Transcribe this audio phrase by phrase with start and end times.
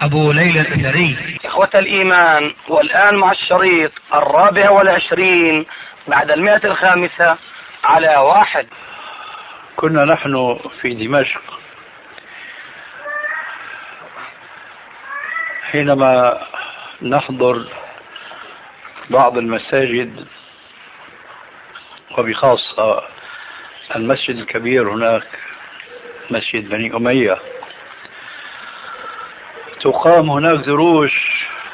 [0.00, 5.66] أبو ليلى الأثري إخوة الإيمان والآن مع الشريط الرابع والعشرين
[6.08, 7.36] بعد المئة الخامسة
[7.84, 8.66] على واحد.
[9.76, 11.42] كنا نحن في دمشق.
[15.70, 16.40] حينما
[17.02, 17.64] نحضر
[19.10, 20.26] بعض المساجد
[22.18, 23.02] وبخاصة
[23.96, 25.26] المسجد الكبير هناك
[26.30, 27.38] مسجد بني أمية
[29.80, 31.12] تقام هناك دروس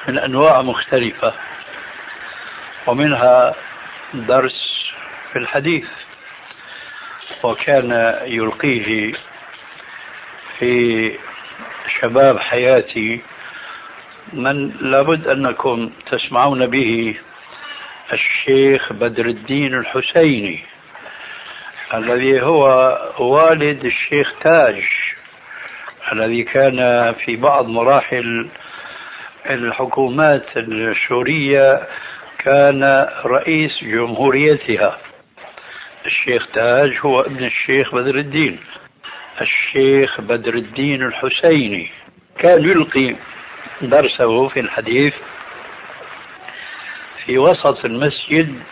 [0.09, 1.35] من أنواع مختلفة
[2.87, 3.55] ومنها
[4.15, 4.91] درس
[5.33, 5.87] في الحديث
[7.43, 9.13] وكان يلقيه
[10.59, 11.13] في
[12.01, 13.21] شباب حياتي
[14.33, 17.15] من لابد أنكم تسمعون به
[18.13, 20.65] الشيخ بدر الدين الحسيني
[21.95, 22.65] الذي هو
[23.19, 24.85] والد الشيخ تاج.
[26.13, 28.49] الذي كان في بعض مراحل
[29.51, 31.87] الحكومات السورية
[32.39, 34.99] كان رئيس جمهوريتها.
[36.07, 38.59] الشيخ تاج هو ابن الشيخ بدر الدين.
[39.41, 41.91] الشيخ بدر الدين الحسيني
[42.39, 43.17] كان يلقي
[43.83, 45.15] درسه في الحديث
[47.25, 48.63] في وسط المسجد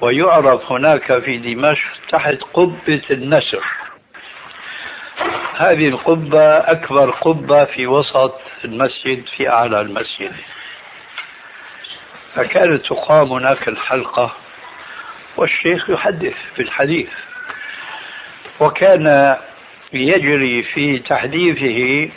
[0.00, 3.64] ويعرف هناك في دمشق تحت قبة النسر.
[5.56, 10.32] هذه القبة أكبر قبة في وسط المسجد في أعلى المسجد.
[12.34, 14.32] فكانت تقام هناك الحلقة
[15.36, 17.08] والشيخ يحدث في الحديث.
[18.60, 19.36] وكان
[19.92, 22.10] يجري في تحديثه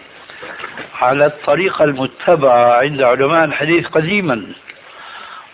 [1.01, 4.53] على الطريقة المتبعة عند علماء الحديث قديما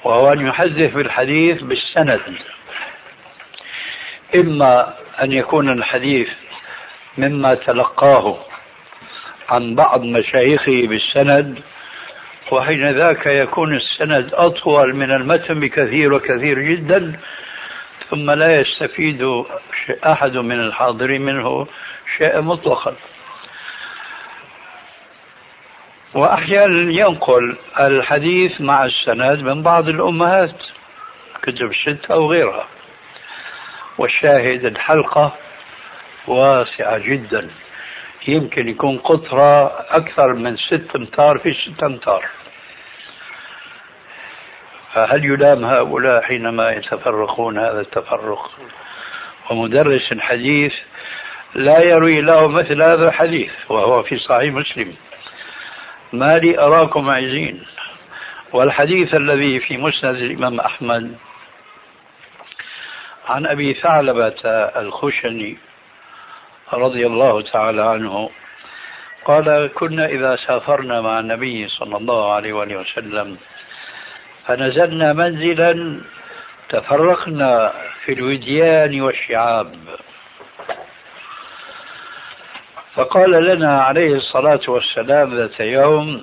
[0.03, 2.22] وهو أن يحدث بالحديث بالسند.
[4.35, 6.29] إما أن يكون الحديث
[7.18, 8.38] مما تلقاه
[9.50, 11.59] عن بعض مشايخه بالسند
[12.51, 17.19] وحين ذاك يكون السند أطول من المتن بكثير وكثير جدا
[18.09, 19.44] ثم لا يستفيد
[20.06, 21.68] أحد من الحاضرين منه
[22.18, 22.96] شيئا مطلقا.
[26.13, 30.56] وأحيانا ينقل الحديث مع السند من بعض الأمهات
[31.44, 32.68] كتب الستة أو غيرها.
[33.97, 35.34] والشاهد الحلقة
[36.28, 37.50] واسعة جدا.
[38.28, 42.25] يمكن يكون قطرة أكثر من ست أمتار في ست أمتار.
[44.94, 48.51] فهل يلام هؤلاء حينما يتفرقون هذا التفرق؟
[49.50, 50.73] ومدرس الحديث
[51.56, 54.95] لا يروي له مثل هذا الحديث وهو في صحيح مسلم.
[56.13, 57.66] ما لي أراكم عايزين؟
[58.53, 61.16] والحديث الذي في مسند الإمام أحمد
[63.28, 64.35] عن أبي ثعلبة
[64.79, 65.57] الخشني
[66.73, 68.29] رضي الله تعالى عنه
[69.25, 73.38] قال كنا إذا سافرنا مع النبي صلى الله عليه وآله وسلم
[74.47, 76.01] فنزلنا منزلا
[76.69, 77.73] تفرقنا
[78.06, 79.75] في الوديان والشعاب.
[82.95, 86.22] فقال لنا عليه الصلاة والسلام ذات يوم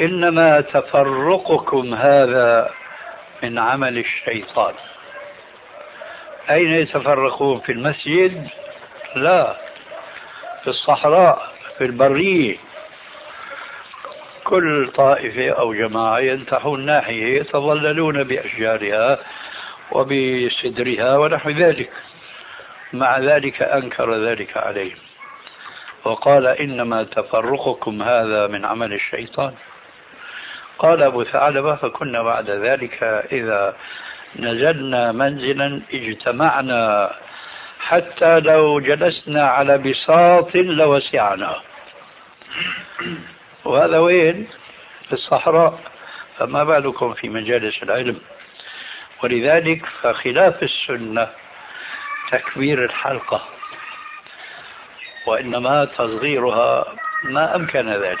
[0.00, 2.70] إنما تفرقكم هذا
[3.42, 4.74] من عمل الشيطان.
[6.50, 8.48] أين يتفرقون في المسجد؟
[9.16, 9.56] لا
[10.62, 12.56] في الصحراء في البرية.
[14.44, 19.18] كل طائفة أو جماعة ينتحون ناحية يتظللون بأشجارها
[19.92, 21.90] وبسدرها ونحو ذلك.
[22.92, 24.98] مع ذلك أنكر ذلك عليهم.
[26.04, 29.54] وقال إنما تفرقكم هذا من عمل الشيطان.
[30.78, 33.02] قال أبو ثعلبة فكنا بعد ذلك
[33.32, 33.76] إذا
[34.38, 37.10] نزلنا منزلا اجتمعنا
[37.80, 41.56] حتى لو جلسنا على بساط لوسعنا.
[43.64, 44.48] وهذا وين؟
[45.06, 45.78] في الصحراء
[46.38, 48.18] فما بالكم في مجالس العلم؟
[49.22, 51.28] ولذلك فخلاف السنة
[52.30, 53.42] تكبير الحلقة
[55.26, 56.84] وإنما تصغيرها
[57.24, 58.18] ما أمكن ذلك.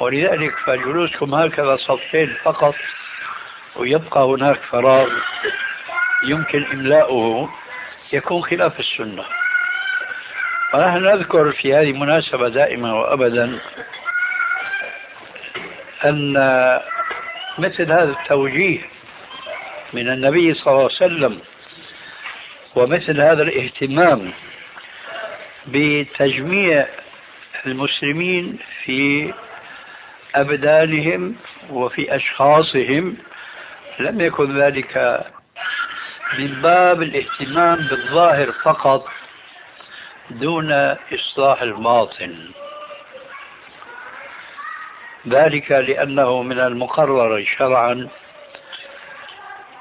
[0.00, 2.74] ولذلك فجلوسكم هكذا صفين فقط
[3.78, 5.08] ويبقى هناك فراغ
[6.24, 7.50] يمكن إملاؤه
[8.12, 9.24] يكون خلاف السنة.
[10.74, 13.58] ونحن نذكر في هذه المناسبة دائما وأبدا
[16.04, 16.32] أن
[17.58, 18.80] مثل هذا التوجيه
[19.92, 21.40] من النبي صلى الله عليه وسلم
[22.76, 24.32] ومثل هذا الاهتمام
[25.66, 26.86] بتجميع
[27.66, 29.32] المسلمين في
[30.34, 31.36] أبدانهم
[31.70, 33.16] وفي أشخاصهم
[33.98, 35.24] لم يكن ذلك
[36.38, 39.08] من باب الاهتمام بالظاهر فقط
[40.30, 40.72] دون
[41.12, 42.50] إصلاح الباطن.
[45.28, 48.08] ذلك لأنه من المقرر شرعا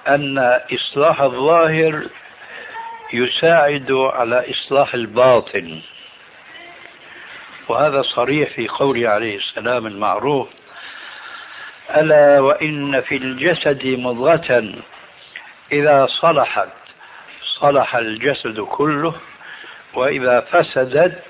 [0.08, 2.08] أن إصلاح الظاهر
[3.14, 5.82] يساعد على إصلاح الباطن.
[7.70, 10.50] وهذا صريح في قوله عليه السلام المعروف
[11.96, 14.74] ألا وإن في الجسد مضغة
[15.72, 16.70] إذا صلحت
[17.60, 19.16] صلح الجسد كله
[19.94, 21.24] وإذا فسدت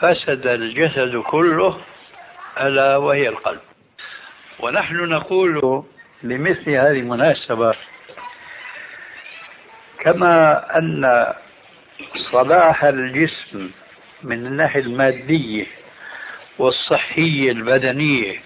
[0.00, 1.80] فسد الجسد كله
[2.60, 3.60] ألا وهي القلب.
[4.60, 5.84] ونحن نقول
[6.22, 7.74] بمثل هذه المناسبة
[10.00, 11.32] كما أن
[12.32, 13.70] صلاح الجسم
[14.22, 15.66] من الناحية المادية
[16.58, 18.40] والصحية البدنية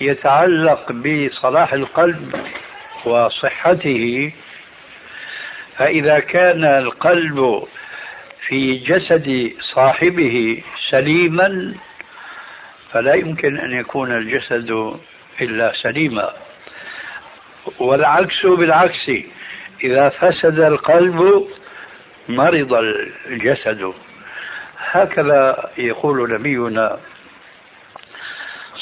[0.00, 2.46] يتعلق بصلاح القلب
[3.04, 4.32] وصحته
[5.76, 7.62] فإذا كان القلب
[8.46, 11.74] في جسد صاحبه سليما
[12.92, 14.96] فلا يمكن أن يكون الجسد
[15.40, 16.32] إلا سليما.
[17.78, 19.10] والعكس بالعكس
[19.84, 21.48] إذا فسد القلب
[22.28, 22.74] مرض
[23.26, 23.92] الجسد.
[24.78, 26.98] هكذا يقول نبينا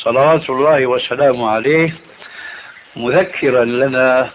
[0.05, 1.95] صلوات الله وسلامه عليه
[2.97, 4.31] مذكرا لنا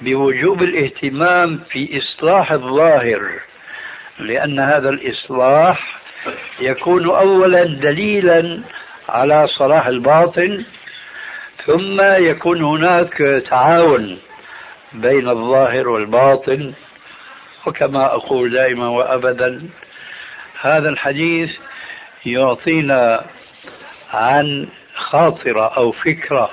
[0.00, 3.20] بوجوب الاهتمام في إصلاح الظاهر
[4.18, 5.98] لأن هذا الإصلاح
[6.60, 8.60] يكون اولا دليلا
[9.08, 10.64] على صلاح الباطن
[11.66, 14.18] ثم يكون هناك تعاون
[14.92, 16.72] بين الظاهر والباطن.
[17.66, 19.68] وكما أقول دائما وابدا
[20.60, 21.50] هذا الحديث
[22.26, 23.24] يعطينا
[24.12, 26.50] عن خاطرة أو فكرة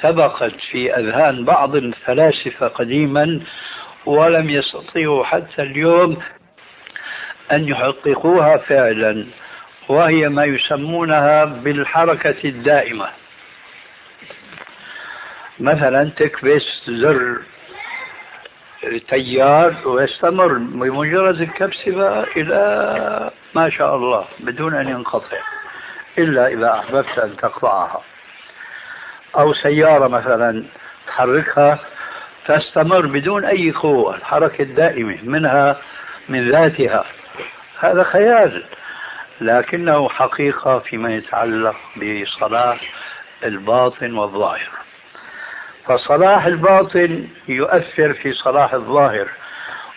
[0.00, 3.40] سبقت في أذهان بعض الفلاسفة قديما
[4.06, 6.16] ولم يستطيعوا حتى اليوم
[7.52, 9.26] أن يحققوها فعلا
[9.88, 13.08] وهي ما يسمونها بالحركة الدائمة.
[15.60, 17.38] مثلا تكبس زر
[19.08, 25.38] تيار ويستمر بمجرد الكبسة إلى ما شاء الله بدون أن ينقطع.
[26.18, 28.02] إلا إذا أحببت أن تقطعها.
[29.36, 30.64] أو سيارة مثلا
[31.06, 31.78] تحركها
[32.46, 35.76] تستمر بدون أي قوة الحركة الدائمة منها
[36.28, 37.04] من ذاتها.
[37.80, 38.64] هذا خيال
[39.40, 42.80] لكنه حقيقة فيما يتعلق بصلاح
[43.44, 44.70] الباطن والظاهر.
[45.86, 49.28] فصلاح الباطن يؤثر في صلاح الظاهر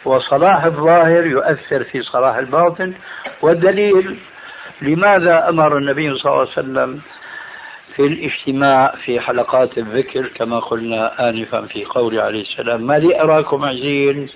[0.05, 2.93] وصلاح الظاهر يؤثر في صلاح الباطن
[3.41, 4.19] والدليل
[4.81, 7.01] لماذا أمر النبي صلى الله عليه وسلم
[7.95, 13.65] في الاجتماع في حلقات الذكر كما قلنا آنفا في قول عليه السلام ما لي أراكم
[13.65, 14.29] عزين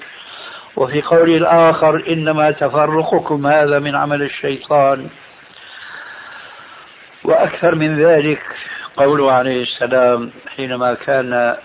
[0.76, 5.08] وفي قول الآخر إنما تفرقكم هذا من عمل الشيطان
[7.24, 8.42] وأكثر من ذلك
[8.98, 11.56] قوله عليه السلام حينما كان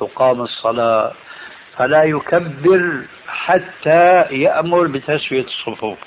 [0.00, 1.12] تقام الصلاة
[1.76, 5.98] فلا يكبر حتى يأمر بتسوية الصفوف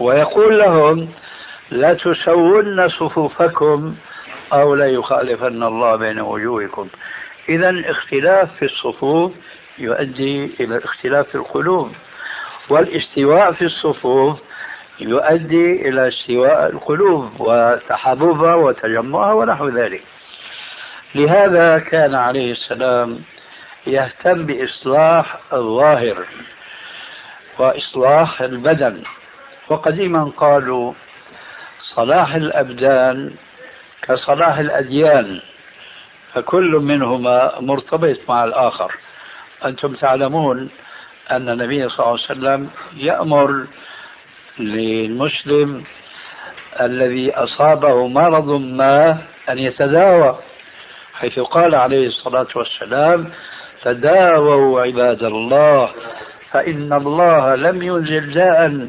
[0.00, 1.08] ويقول لهم
[1.70, 3.94] لا تسون صفوفكم
[4.52, 6.88] أو لا يخالفن الله بين وجوهكم.
[7.48, 9.32] إذا اختلاف في الصفوف
[9.78, 11.92] يؤدي إلى اختلاف في القلوب.
[12.68, 14.38] والاستواء في الصفوف
[15.00, 20.02] يؤدي إلى استواء القلوب وتحببها وتجمعها ونحو ذلك.
[21.14, 23.18] لهذا كان عليه السلام
[23.86, 26.24] يهتم بإصلاح الظاهر
[27.58, 29.02] وإصلاح البدن.
[29.68, 30.92] وقديما قالوا
[31.94, 33.34] صلاح الأبدان
[34.02, 35.40] كصلاح الأديان
[36.34, 38.92] فكل منهما مرتبط مع الآخر.
[39.64, 40.70] أنتم تعلمون
[41.30, 43.66] أن النبي صلى الله عليه وسلم يأمر
[44.58, 45.84] للمسلم
[46.80, 49.18] الذي أصابه مرض ما
[49.48, 50.38] أن يتداوى
[51.14, 53.30] حيث قال عليه الصلاة والسلام
[53.82, 55.90] تداووا عباد الله
[56.50, 58.88] فإن الله لم ينزل داء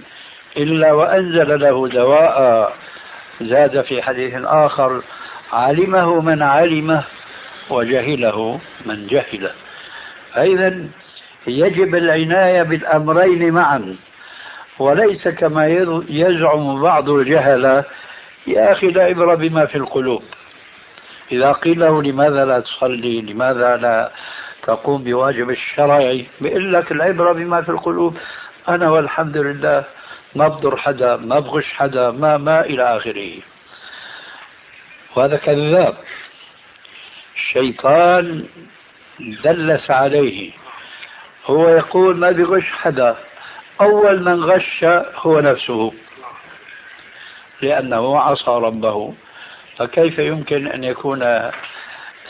[0.57, 2.73] إلا وأنزل له دواء.
[3.41, 5.01] زاد في حديث آخر
[5.53, 7.03] علمه من علمه
[7.69, 9.51] وجهله من جهله.
[10.33, 10.85] فإذا
[11.47, 13.95] يجب العناية بالأمرين معا.
[14.79, 15.67] وليس كما
[16.09, 17.83] يزعم بعض الجهلة
[18.47, 20.23] يا أخي لا عبرة بما في القلوب.
[21.31, 24.11] إذا قيل له لماذا لا تصلي؟ لماذا لا
[24.63, 28.17] تقوم بواجب الشرعي بيقول لك العبرة بما في القلوب.
[28.69, 29.83] أنا والحمد لله
[30.37, 33.31] ما بضر حدا ما بغش حدا ما ما إلى آخره.
[35.15, 35.95] وهذا كذاب.
[37.35, 38.45] الشيطان
[39.19, 40.51] دلس عليه.
[41.45, 43.15] هو يقول ما بغش حدا.
[43.81, 45.93] أول من غش هو نفسه.
[47.61, 49.13] لأنه عصى ربه.
[49.77, 51.51] فكيف يمكن أن يكون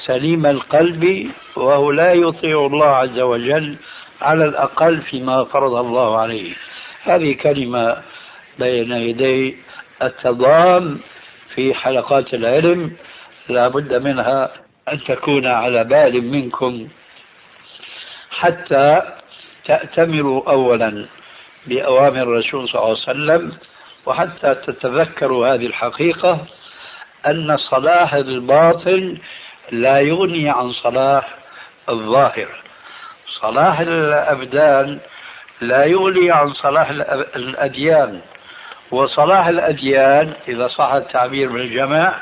[0.06, 3.76] سليم القلب وهو لا يطيع الله عز وجل
[4.22, 6.54] على الأقل فيما فرض الله عليه؟
[7.10, 7.98] هذه كلمة
[8.60, 9.58] بين يدي
[10.04, 11.00] التضام
[11.56, 12.96] في حلقات العلم.
[13.50, 14.52] لا بد منها
[14.90, 16.88] أن تكون على بال منكم
[18.32, 19.02] حتى
[19.66, 21.06] تأتمروا أولا
[21.68, 23.58] بأوامر الرسول صلى الله عليه وسلم
[24.06, 26.46] وحتى تتذكروا هذه الحقيقة
[27.28, 29.18] أن صلاح الباطن
[29.72, 31.36] لا يغني عن صلاح
[31.90, 32.48] الظاهر.
[33.42, 35.00] صلاح الأبدان
[35.62, 36.90] لا يغني عن صلاح
[37.36, 38.22] الأديان.
[38.92, 42.22] وصلاح الأديان إذا صح التعبير بالجمع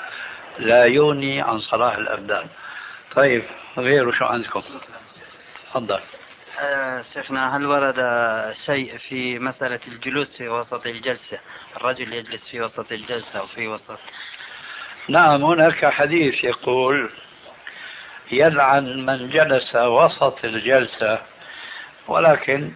[0.59, 2.47] لا يغني عن صلاح الأبدان.
[3.15, 3.43] طيب
[3.77, 4.61] غيره شو عندكم؟
[5.69, 5.99] تفضل.
[6.61, 7.95] آه شيخنا هل ورد
[8.65, 11.39] شيء في مسألة الجلوس في وسط الجلسة؟
[11.77, 13.99] الرجل يجلس في وسط الجلسة أو في وسط؟
[15.09, 17.09] نعم هناك حديث يقول
[18.31, 21.19] يلعن من جلس وسط الجلسة
[22.07, 22.71] ولكن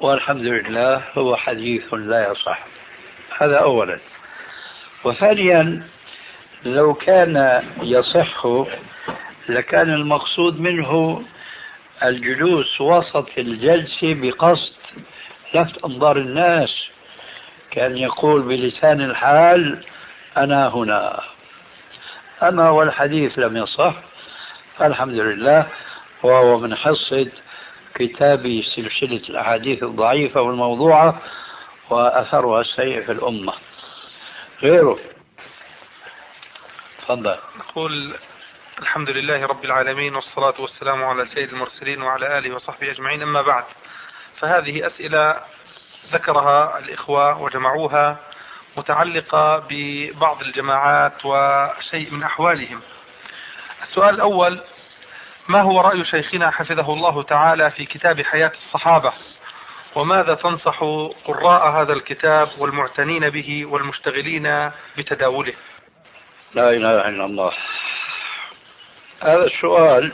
[0.00, 2.66] والحمد لله هو حديث لا يصح.
[3.38, 3.98] هذا أولا.
[5.04, 5.82] وثانيا
[6.64, 8.46] لو كان يصح
[9.48, 11.22] لكان المقصود منه
[12.02, 14.72] الجلوس وسط الجلسة بقصد
[15.54, 16.88] لفت أنظار الناس
[17.70, 19.84] كان يقول بلسان الحال
[20.36, 21.20] أنا هنا.
[22.42, 23.94] أما والحديث لم يصح
[24.78, 25.66] فالحمد لله
[26.22, 27.30] وهو من حصة
[27.94, 31.20] كتاب سلسلة الأحاديث الضعيفة والموضوعة
[31.90, 33.52] وأثرها السيء في الأمة.
[34.62, 34.98] غيره.
[37.02, 37.36] تفضل.
[37.58, 38.14] نقول
[38.78, 43.22] الحمد لله رب العالمين والصلاة والسلام على سيد المرسلين وعلى آله وصحبه أجمعين.
[43.22, 43.64] أما بعد
[44.38, 45.36] فهذه أسئلة
[46.12, 48.16] ذكرها الإخوة وجمعوها
[48.76, 52.80] متعلقة ببعض الجماعات وشيء من أحوالهم.
[53.88, 54.60] السؤال الأول
[55.50, 59.12] ما هو رأي شيخنا حفظه الله تعالى في كتاب حياة الصحابة؟
[59.94, 60.84] وماذا تنصح
[61.24, 65.52] قراء هذا الكتاب والمعتنين به والمشتغلين بتداوله؟
[66.54, 67.52] لا إله إلا الله.
[69.22, 70.12] هذا السؤال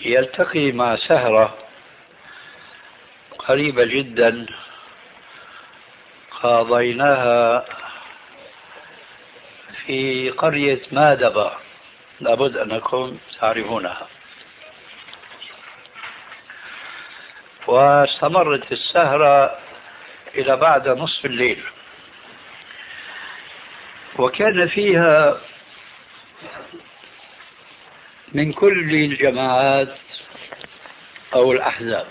[0.00, 1.54] يلتقي مع سهرة
[3.38, 4.46] قريبة جدا
[6.42, 7.64] قاضيناها
[9.86, 11.61] في قرية مادبة
[12.20, 14.08] لابد أنكم تعرفونها.
[17.66, 19.58] واستمرت السهرة
[20.34, 21.62] إلى بعد نصف الليل.
[24.18, 25.40] وكان فيها
[28.32, 29.96] من كل الجماعات
[31.34, 32.06] أو الأحزاب.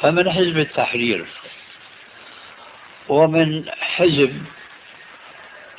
[0.00, 1.26] فمن حزب التحرير
[3.08, 4.44] ومن حزب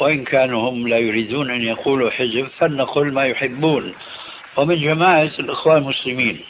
[0.01, 3.95] وإن كانوا هم لا يريدون أن يقولوا حزب فلنقل ما يحبون.
[4.57, 6.41] ومن جماعة الإخوان المسلمين.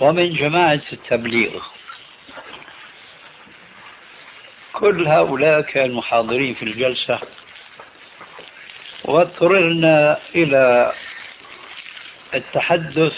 [0.00, 1.62] ومن جماعة التبليغ.
[4.72, 7.20] كل هؤلاء كانوا حاضرين في الجلسة.
[9.04, 10.92] واضطررنا إلى
[12.34, 13.16] التحدث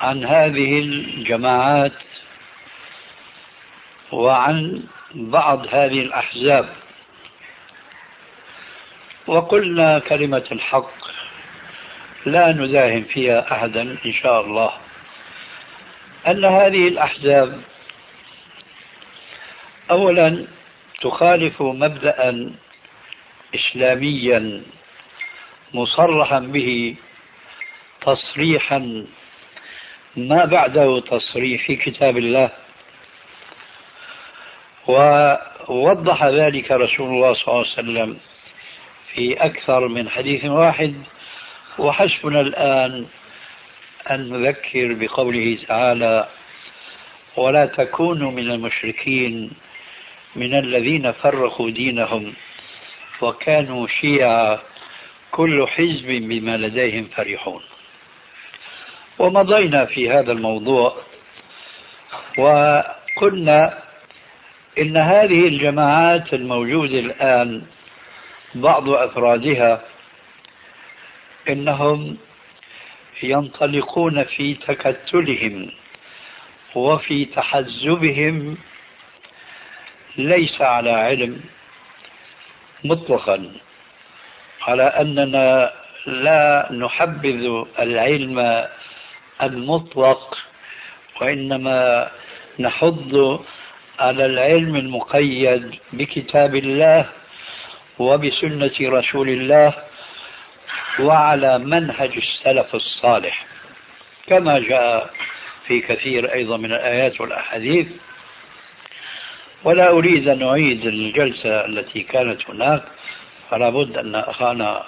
[0.00, 2.00] عن هذه الجماعات
[4.12, 4.82] وعن
[5.14, 6.85] بعض هذه الأحزاب.
[9.26, 10.90] وقلنا كلمة الحق
[12.26, 14.70] لا نداهم فيها أحدا إن شاء الله.
[16.26, 17.60] أن هذه الأحزاب
[19.90, 20.46] أولا
[21.00, 22.50] تخالف مبدأ
[23.54, 24.62] إسلاميا
[25.74, 26.94] مصرحا به
[28.00, 29.06] تصريحا
[30.16, 32.50] ما بعده تصريح في كتاب الله.
[34.88, 38.18] ووضح ذلك رسول الله صلى الله عليه وسلم
[39.16, 40.94] في أكثر من حديث واحد
[41.78, 43.06] وحسبنا الآن
[44.10, 46.28] أن نذكر بقوله تعالى
[47.36, 49.50] ولا تكونوا من المشركين
[50.36, 52.34] من الذين فرقوا دينهم
[53.20, 54.58] وكانوا شيعا
[55.30, 57.62] كل حزب بما لديهم فرحون.
[59.18, 60.96] ومضينا في هذا الموضوع
[62.38, 63.78] وقلنا
[64.78, 67.62] إن هذه الجماعات الموجودة الآن
[68.60, 69.82] بعض أفرادها
[71.48, 72.16] إنهم
[73.22, 75.70] ينطلقون في تكتلهم
[76.74, 78.56] وفي تحزبهم
[80.16, 81.40] ليس على علم
[82.84, 83.52] مطلقا
[84.62, 85.72] على أننا
[86.06, 88.66] لا نحبذ العلم
[89.42, 90.38] المطلق
[91.20, 92.10] وإنما
[92.58, 93.40] نحض
[93.98, 97.06] على العلم المقيد بكتاب الله
[97.98, 99.72] وبسنة رسول الله
[101.00, 103.46] وعلى منهج السلف الصالح.
[104.26, 105.10] كما جاء
[105.66, 107.86] في كثير أيضا من الآيات والأحاديث.
[109.64, 112.82] ولا أريد أن أعيد الجلسة التي كانت هناك.
[113.50, 114.82] فلا بد أن أخانا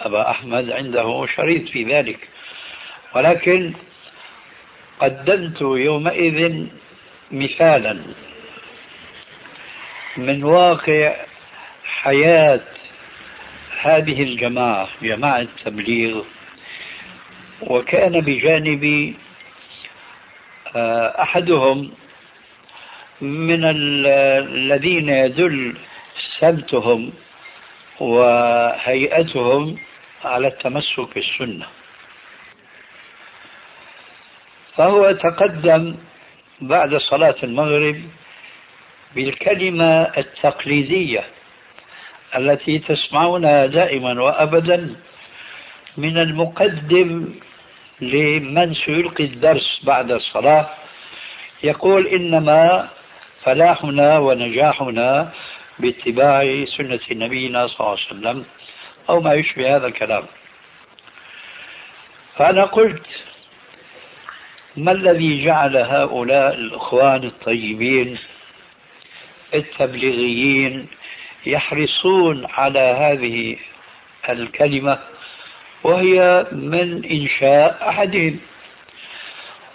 [0.00, 2.28] أبا أحمد عنده شريط في ذلك.
[3.14, 3.72] ولكن
[5.00, 6.66] قدمت يومئذ
[7.30, 8.02] مثالا
[10.16, 11.16] من واقع
[12.02, 12.60] حياه
[13.80, 16.22] هذه الجماعة جماعة تبليغ
[17.60, 19.16] وكان بجانبي
[20.76, 21.90] آه، أحدهم
[23.20, 25.76] من الذين يدل
[26.38, 27.12] سمتهم
[28.00, 29.78] وهيئتهم
[30.24, 31.66] على التمسك بالسنة.
[34.76, 35.96] فهو تقدم
[36.60, 38.02] بعد صلاة المغرب
[39.14, 41.24] بالكلمة التقليدية.
[42.36, 44.94] التي تسمعونها دائما وابدا
[45.96, 47.34] من المقدم
[48.00, 50.66] لمن سيلقي الدرس بعد الصلاة
[51.62, 52.88] يقول إنما
[53.42, 55.30] فلاحنا ونجاحنا
[55.78, 58.44] باتباع سنة نبينا صلى الله عليه وسلم
[59.08, 60.24] أو ما يشبه هذا الكلام.
[62.36, 63.06] فأنا قلت
[64.76, 68.18] ما الذي جعل هؤلاء الإخوان الطيبين
[69.54, 70.86] التبليغيين
[71.46, 73.56] يحرصون على هذه
[74.28, 74.98] الكلمة
[75.84, 78.40] وهي من إنشاء أحدهم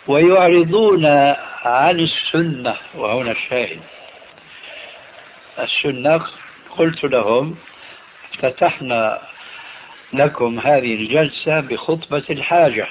[0.08, 1.06] ويعرضون
[1.66, 3.80] عن السنة وهنا الشاهد.
[5.60, 6.26] السنة
[6.78, 7.56] قلت لهم
[8.34, 9.22] افتتحنا
[10.14, 12.88] لكم هذه الجلسة بخطبة الحاجة.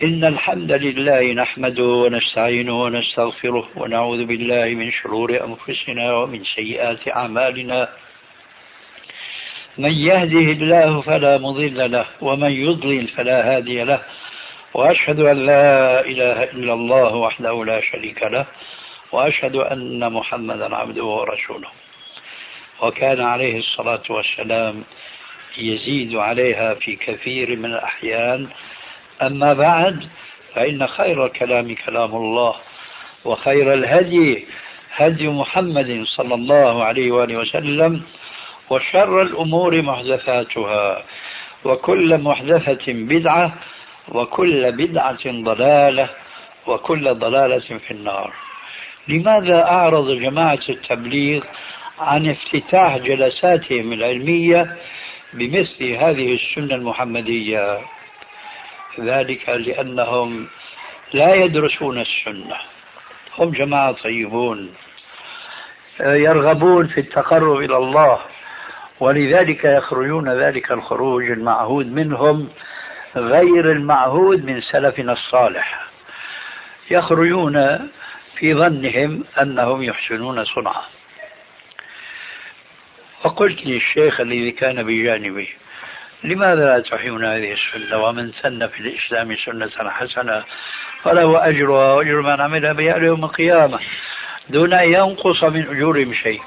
[0.00, 7.88] إن الحمد لله نحمده ونستعينه ونستغفره ونعوذ بالله من شرور أنفسنا ومن سيئات أعمالنا.
[9.78, 14.02] من يهده الله فلا مضل له ومن يضلل فلا هادي له.
[14.74, 18.46] وأشهد أن لا إله إلا الله وحده لا شريك له.
[19.12, 21.68] وأشهد أن محمدا عبده ورسوله.
[22.82, 24.84] وكان عليه الصلاة والسلام
[25.58, 28.48] يزيد عليها في كثير من الأحيان.
[29.22, 30.08] أما بعد
[30.54, 32.54] فإن خير الكلام كلام الله
[33.24, 34.44] وخير الهدي
[34.96, 38.02] هدي محمد صلى الله عليه وآله وسلم
[38.70, 41.04] وشر الأمور محدثاتها
[41.64, 43.52] وكل محدثة بدعة
[44.08, 46.08] وكل بدعة ضلالة
[46.66, 48.32] وكل ضلالة في النار.
[49.08, 51.42] لماذا أعرض جماعة التبليغ
[51.98, 54.76] عن افتتاح جلساتهم العلمية
[55.34, 57.78] بمثل هذه السنة المحمدية؟
[59.00, 60.48] ذلك لأنهم
[61.12, 62.56] لا يدرسون السنة.
[63.38, 64.74] هم جماعة طيبون
[66.00, 68.18] يرغبون في التقرب إلى الله
[69.00, 72.48] ولذلك يخرجون ذلك الخروج المعهود منهم
[73.16, 75.84] غير المعهود من سلفنا الصالح.
[76.90, 77.88] يخرجون
[78.36, 80.82] في ظنهم أنهم يحسنون صنعا.
[83.24, 85.48] وقلت للشيخ الذي كان بجانبي
[86.24, 90.44] لماذا لا تحيون هذه السنة؟ ومن سن في الإسلام سنة حسنة
[91.02, 93.78] فله أجرها وأجر من عمل بها يوم القيامة
[94.50, 96.40] دون أن ينقص من أجورهم شيء.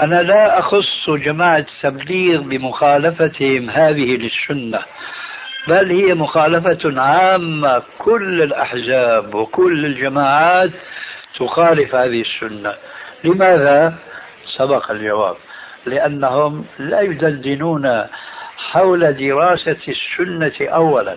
[0.00, 4.82] أنا لا أخص جماعة التبليغ بمخالفتهم هذه للسنة
[5.68, 10.70] بل هي مخالفة عامة كل الأحزاب وكل الجماعات
[11.38, 12.74] تخالف هذه السنة.
[13.24, 13.94] لماذا؟
[14.56, 15.36] سبق الجواب.
[15.86, 18.04] لأنهم لا يدندنون
[18.56, 21.16] حول دراسة السنة أولا.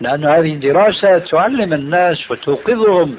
[0.00, 3.18] لأن هذه الدراسة تعلم الناس وتوقظهم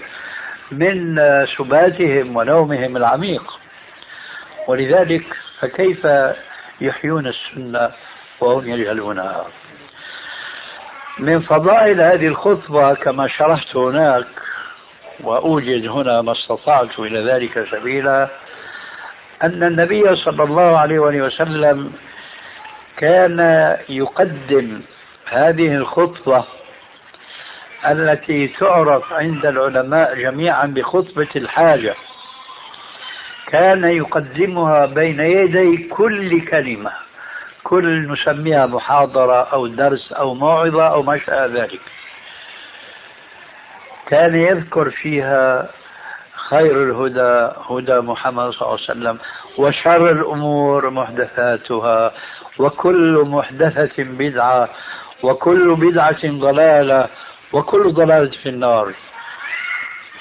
[0.72, 1.20] من
[1.58, 3.60] سباتهم ونومهم العميق.
[4.68, 5.26] ولذلك
[5.60, 6.08] فكيف
[6.82, 7.92] يحيون السنة
[8.42, 9.46] وهم يجهلونها؟
[11.20, 14.28] من فضائل هذه الخطبة كما شرحت هناك
[15.24, 18.30] وأوجد هنا ما استطعت إلى ذلك سبيلا
[19.44, 21.94] أن النبي صلى الله عليه وسلم
[22.98, 23.40] كان
[23.90, 24.82] يقدم
[25.30, 26.44] هذه الخطبة
[27.88, 31.96] التي تعرف عند العلماء جميعا بخطبة الحاجة.
[33.48, 36.92] كان يقدمها بين يدي كل كلمة
[37.64, 41.82] كل نسميها محاضرة أو درس أو موعظة أو ما شابه ذلك.
[44.08, 45.70] كان يذكر فيها
[46.50, 49.20] خير الهدى هدى محمد صلى الله عليه وسلم
[49.58, 52.14] وشر الأمور محدثاتها
[52.60, 54.70] وكل محدثة بدعة
[55.24, 57.08] وكل بدعة ضلالة
[57.54, 58.94] وكل ضلالة في النار.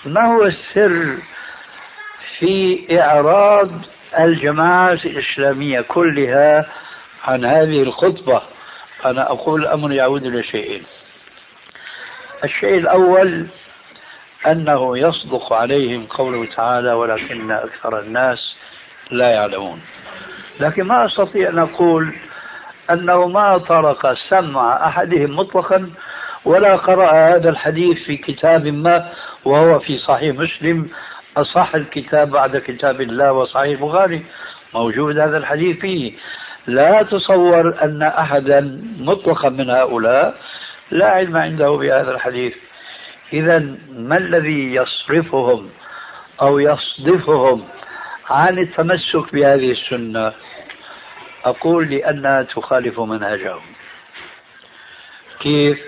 [0.04, 1.16] ما هو السر
[2.38, 3.70] في إعراض
[4.18, 6.66] الجماعات الإسلامية كلها
[7.24, 8.42] عن هذه الخطبة؟
[9.04, 10.82] أنا أقول الأمر يعود إلى شيئين.
[12.44, 13.46] الشيء الأول
[14.46, 18.56] أنه يصدق عليهم قوله تعالى ولكن أكثر الناس
[19.10, 19.80] لا يعلمون
[20.60, 22.14] لكن ما أستطيع أن أقول
[22.90, 25.90] أنه ما طرق سمع أحدهم مطلقا
[26.44, 29.08] ولا قرأ هذا الحديث في كتاب ما
[29.44, 30.88] وهو في صحيح مسلم
[31.36, 34.22] أصح الكتاب بعد كتاب الله وصحيح البخاري
[34.74, 36.12] موجود هذا الحديث فيه.
[36.66, 40.34] لا تصور أن أحدا مطلقا من هؤلاء
[40.90, 42.54] لا علم عنده بهذا الحديث.
[43.32, 43.58] إذا
[43.90, 45.70] ما الذي يصرفهم
[46.40, 47.68] أو يصدفهم
[48.30, 50.32] عن التمسك بهذه السنة؟
[51.44, 53.62] أقول لأنها تخالف منهجهم.
[55.40, 55.80] كيف؟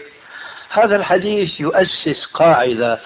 [0.70, 3.00] هذا الحديث يؤسس قاعدة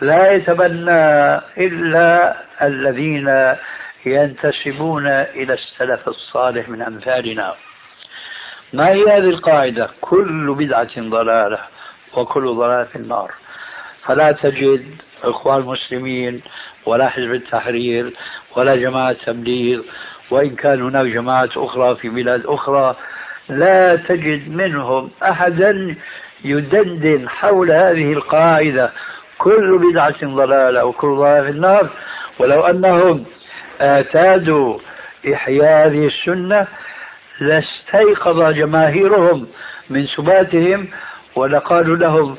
[0.00, 3.56] لا يتبنى إلا الذين
[4.06, 7.54] ينتسبون إلى السلف الصالح من أمثالنا.
[8.72, 11.58] ما هي هذه القاعدة؟ كل بدعة ضلالة
[12.16, 13.32] وكل ضلالة في النار.
[14.08, 14.84] فلا تجد
[15.24, 16.40] إخوان المسلمين
[16.86, 18.12] ولا حزب التحرير
[18.56, 19.82] ولا جماعة تبليغ
[20.30, 22.96] وإن كان هناك جماعات أخرى في بلاد أخرى
[23.48, 25.96] لا تجد منهم أحدا
[26.44, 28.92] يدندن حول هذه القاعدة.
[29.38, 31.88] كل بدعة ضلالة وكل ضلالة في النار.
[32.38, 33.24] ولو أنهم
[33.80, 34.78] اعتادوا
[35.34, 36.66] إحياء هذه السنة
[37.40, 39.46] لاستيقظ جماهيرهم
[39.90, 40.88] من سباتهم
[41.36, 42.36] ولقالوا لهم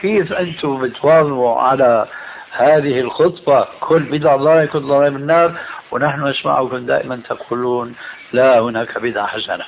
[0.00, 2.06] كيف أنتم بتواظبوا على
[2.52, 5.54] هذه الخطبة؟ كل بدعة ضلالة كل ضلالة من النار.
[5.90, 7.94] ونحن نسمعكم دائما تقولون
[8.32, 9.64] لا هناك بدعة حسنة.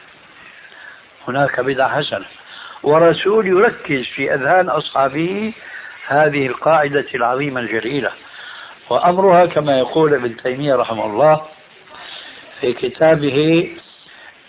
[1.29, 2.25] هناك بدعة حسنة.
[2.83, 5.53] ورسول يركز في أذهان أصحابه
[6.07, 8.11] هذه القاعدة العظيمة الجليلة.
[8.91, 11.43] وأمرها كما يقول ابن تيمية رحمه الله
[12.61, 13.69] في كتابه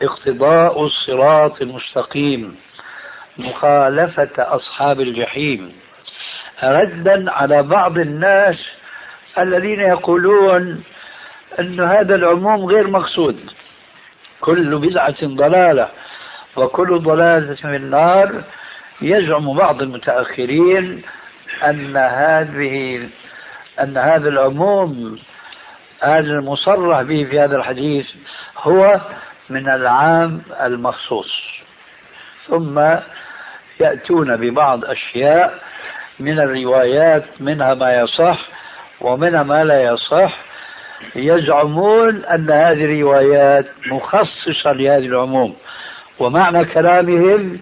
[0.01, 2.55] اقتضاء الصراط المستقيم.
[3.37, 5.73] مخالفة أصحاب الجحيم.
[6.63, 8.55] ردا على بعض الناس
[9.37, 10.83] الذين يقولون
[11.59, 13.39] أن هذا العموم غير مقصود.
[14.41, 15.89] كل بدعة ضلالة
[16.55, 18.43] وكل ضلالة في النار.
[19.01, 21.01] يزعم بعض المتأخرين
[21.63, 23.09] أن هذه
[23.79, 25.19] أن هذا العموم
[26.01, 28.07] هذا المصرح به في هذا الحديث
[28.57, 29.01] هو
[29.49, 31.52] من العام المخصوص.
[32.47, 32.79] ثم
[33.79, 35.60] يأتون ببعض أشياء
[36.19, 38.39] من الروايات منها ما يصح
[39.01, 40.38] ومنها ما لا يصح.
[41.15, 45.56] يزعمون أن هذه الروايات مخصصة لهذه العموم
[46.19, 47.60] ومعنى كلامهم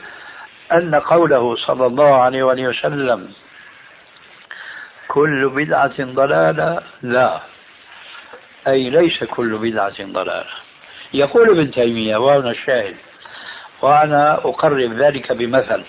[0.74, 3.32] أن قوله صلى الله عليه وآله وسلم
[5.08, 6.82] كل بدعة ضلالة.
[7.02, 7.40] لا
[8.68, 10.54] أي ليس كل بدعة ضلالة.
[11.14, 12.96] يقول ابن تيمية وهنا الشاهد
[13.82, 15.84] وأنا أقرب ذلك بمثل.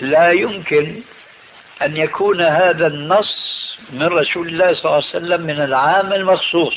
[0.00, 1.00] لا يمكن
[1.82, 3.46] أن يكون هذا النص
[3.90, 6.74] من رسول الله صلى الله عليه وسلم من العام المخصوص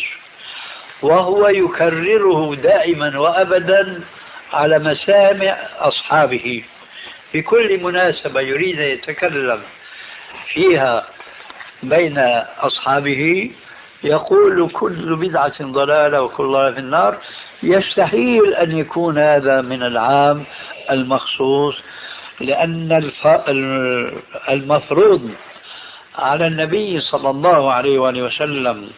[1.01, 4.01] وهو يكرره دائما وأبدا
[4.53, 6.63] على مسامع أصحابه.
[7.31, 9.61] في كل مناسبة يريد أن يتكلم
[10.53, 11.07] فيها
[11.83, 12.17] بين
[12.59, 13.51] أصحابه
[14.03, 17.17] يقول كل بدعة ضلالة وكل ضلالة في النار.
[17.63, 20.43] يستحيل أن يكون هذا من العام
[20.91, 21.75] المخصوص
[22.39, 23.11] لأن
[24.49, 25.29] المفروض
[26.17, 28.89] على النبي صلى الله عليه وآله وسلم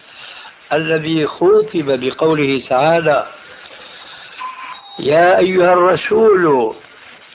[0.74, 3.26] الذي خوطب بقوله تعالى
[5.00, 6.74] يا أيها الرسول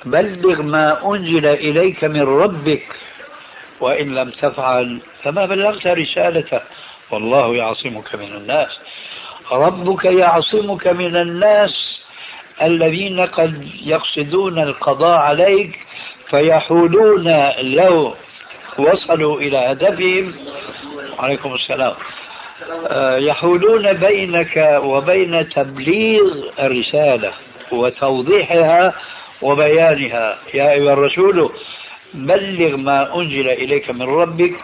[0.05, 2.87] بلغ ما أنزل إليك من ربك
[3.81, 6.61] وإن لم تفعل فما بلغت رسالته.
[7.11, 8.79] والله يعصمك من الناس.
[9.53, 12.01] ربك يعصمك من الناس
[12.63, 15.79] الذين قد يقصدون القضاء عليك
[16.31, 18.15] فيحولون لو
[18.79, 20.35] وصلوا إلى هدفهم.
[21.19, 21.95] عليكم السلام.
[22.87, 27.33] آه، يحولون بينك وبين تبليغ الرسالة
[27.73, 28.95] وتوضيحها
[29.43, 30.39] وبيانها.
[30.55, 31.53] يا أيها الرسول
[32.15, 34.55] بلغ ما أنزل إليك من ربك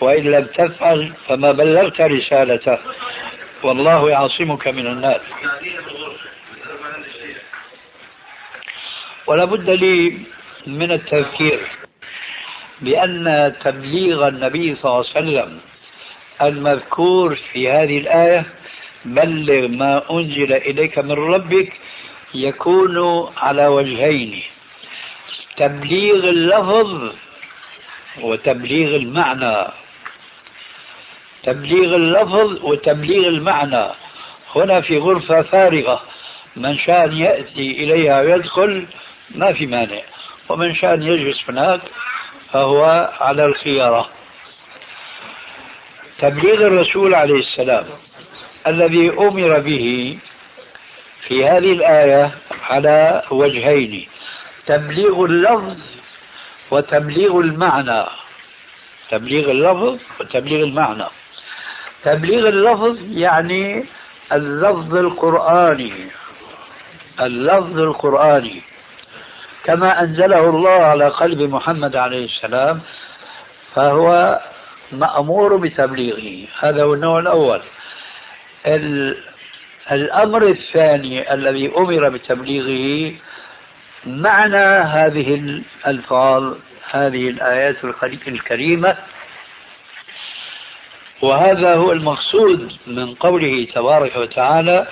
[0.00, 2.78] وإن لم تفعل فما بلغت رسالته.
[3.62, 5.20] والله يعصمك من الناس.
[9.26, 10.18] ولا بد لي
[10.66, 11.60] من التذكير
[12.80, 15.60] بأن تبليغ النبي صلى الله عليه وسلم
[16.42, 18.44] المذكور في هذه الآية
[19.04, 21.72] بلغ ما أنزل إليك من ربك
[22.34, 22.96] يكون
[23.36, 24.42] على وجهين
[25.56, 27.12] تبليغ اللفظ
[28.20, 29.79] وتبليغ المعنى.
[31.42, 33.86] تبليغ اللفظ وتبليغ المعنى.
[34.56, 36.02] هنا في غرفة فارغة.
[36.56, 38.86] من شاء يأتي إليها ويدخل
[39.30, 40.00] ما في مانع.
[40.48, 41.80] ومن شاء يجلس هناك
[42.52, 44.08] فهو على الخيارة.
[46.18, 47.84] تبليغ الرسول عليه السلام
[48.66, 50.18] الذي أمر به
[51.28, 52.30] في هذه الآية
[52.70, 54.08] على وجهين
[54.66, 55.78] تبليغ اللفظ
[56.70, 58.04] وتبليغ المعنى.
[59.10, 61.06] تبليغ اللفظ وتبليغ المعنى.
[62.04, 63.84] تبليغ اللفظ يعني
[64.32, 65.92] اللفظ القرآني.
[67.20, 68.62] اللفظ القرآني.
[69.64, 72.80] كما أنزله الله على قلب محمد عليه السلام
[73.74, 74.40] فهو
[74.92, 76.48] مأمور بتبليغه.
[76.60, 77.62] هذا هو النوع الأول.
[79.92, 83.14] الأمر الثاني الذي أمر بتبليغه
[84.06, 86.54] معنى هذه الألفاظ
[86.90, 87.84] هذه الآيات
[88.28, 88.96] الكريمة
[91.22, 94.86] وهذا هو المقصود من قوله تبارك وتعالى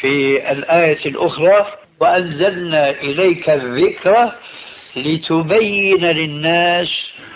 [0.00, 1.66] في الآية الأخرى
[2.00, 4.32] وأنزلنا إليك الذكر
[4.96, 6.88] لتبين للناس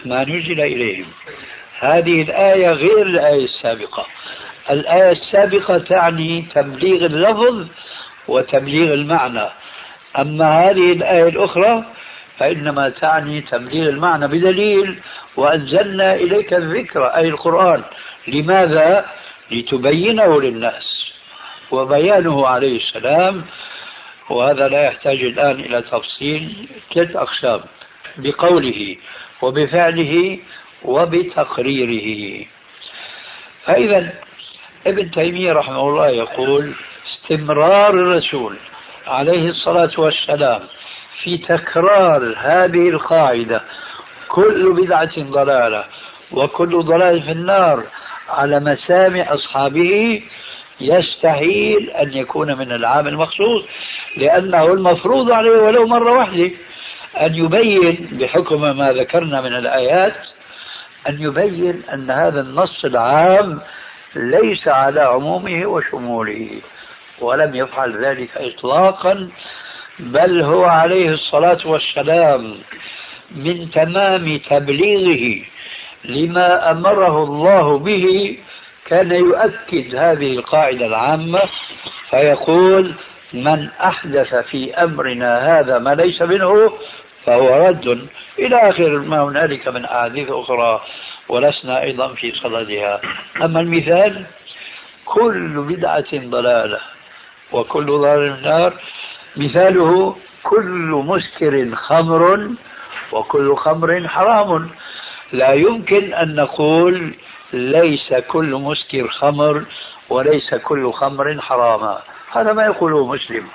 [0.04, 1.06] ما نزل إليهم.
[1.80, 4.06] هذه الآية غير الآية السابقة.
[4.70, 7.66] الآية السابقة تعني تبليغ اللفظ
[8.28, 9.48] وتبليغ المعنى.
[10.18, 11.84] أما هذه الآية الأخرى
[12.38, 14.98] فإنما تعني تبليغ المعنى بدليل
[15.36, 17.82] وأنزلنا إليك الذكر أي القرآن.
[18.28, 19.06] لماذا؟
[19.50, 21.12] لتبينه للناس.
[21.70, 23.44] وبيانه عليه السلام
[24.30, 27.60] وهذا لا يحتاج الآن إلى تفصيل ثلاث أقسام؟
[28.16, 28.96] بقوله
[29.42, 30.38] وبفعله
[30.84, 32.44] وبتقريره.
[33.64, 34.12] فإذا
[34.86, 36.72] ابن تيمية رحمه الله يقول
[37.06, 38.56] استمرار الرسول
[39.06, 40.60] عليه الصلاة والسلام
[41.24, 43.60] في تكرار هذه القاعدة.
[44.28, 45.84] كل بدعة ضلالة
[46.32, 47.84] وكل ضلال في النار.
[48.28, 50.22] على مسامع أصحابه
[50.80, 53.64] يستحيل أن يكون من العام المخصوص
[54.16, 56.50] لأنه المفروض عليه ولو مرة واحدة
[57.20, 60.14] أن يبين بحكم ما ذكرنا من الآيات
[61.08, 63.60] أن يبين أن هذا النص العام
[64.14, 66.60] ليس على عمومه وشموله
[67.20, 69.28] ولم يفعل ذلك إطلاقا
[69.98, 72.54] بل هو عليه الصلاة والسلام
[73.30, 75.44] من تمام تبليغه
[76.04, 78.38] لما أمره الله به
[78.86, 81.40] كان يؤكد هذه القاعدة العامة
[82.10, 82.94] فيقول
[83.32, 86.72] من أحدث في أمرنا هذا ما ليس منه
[87.26, 90.80] فهو رد إلى آخر ما هنالك من أحاديث أخرى
[91.28, 93.00] ولسنا أيضا في صددها.
[93.42, 94.24] أما المثال
[95.04, 96.78] كل بدعة ضلالة
[97.52, 98.74] وكل ضلال النار
[99.36, 102.50] مثاله كل مسكر خمر
[103.12, 104.70] وكل خمر حرام.
[105.32, 107.14] لا يمكن أن نقول
[107.52, 109.64] ليس كل مسكر خمر
[110.08, 111.98] وليس كل خمر حراما
[112.32, 113.46] هذا ما يقوله مسلم.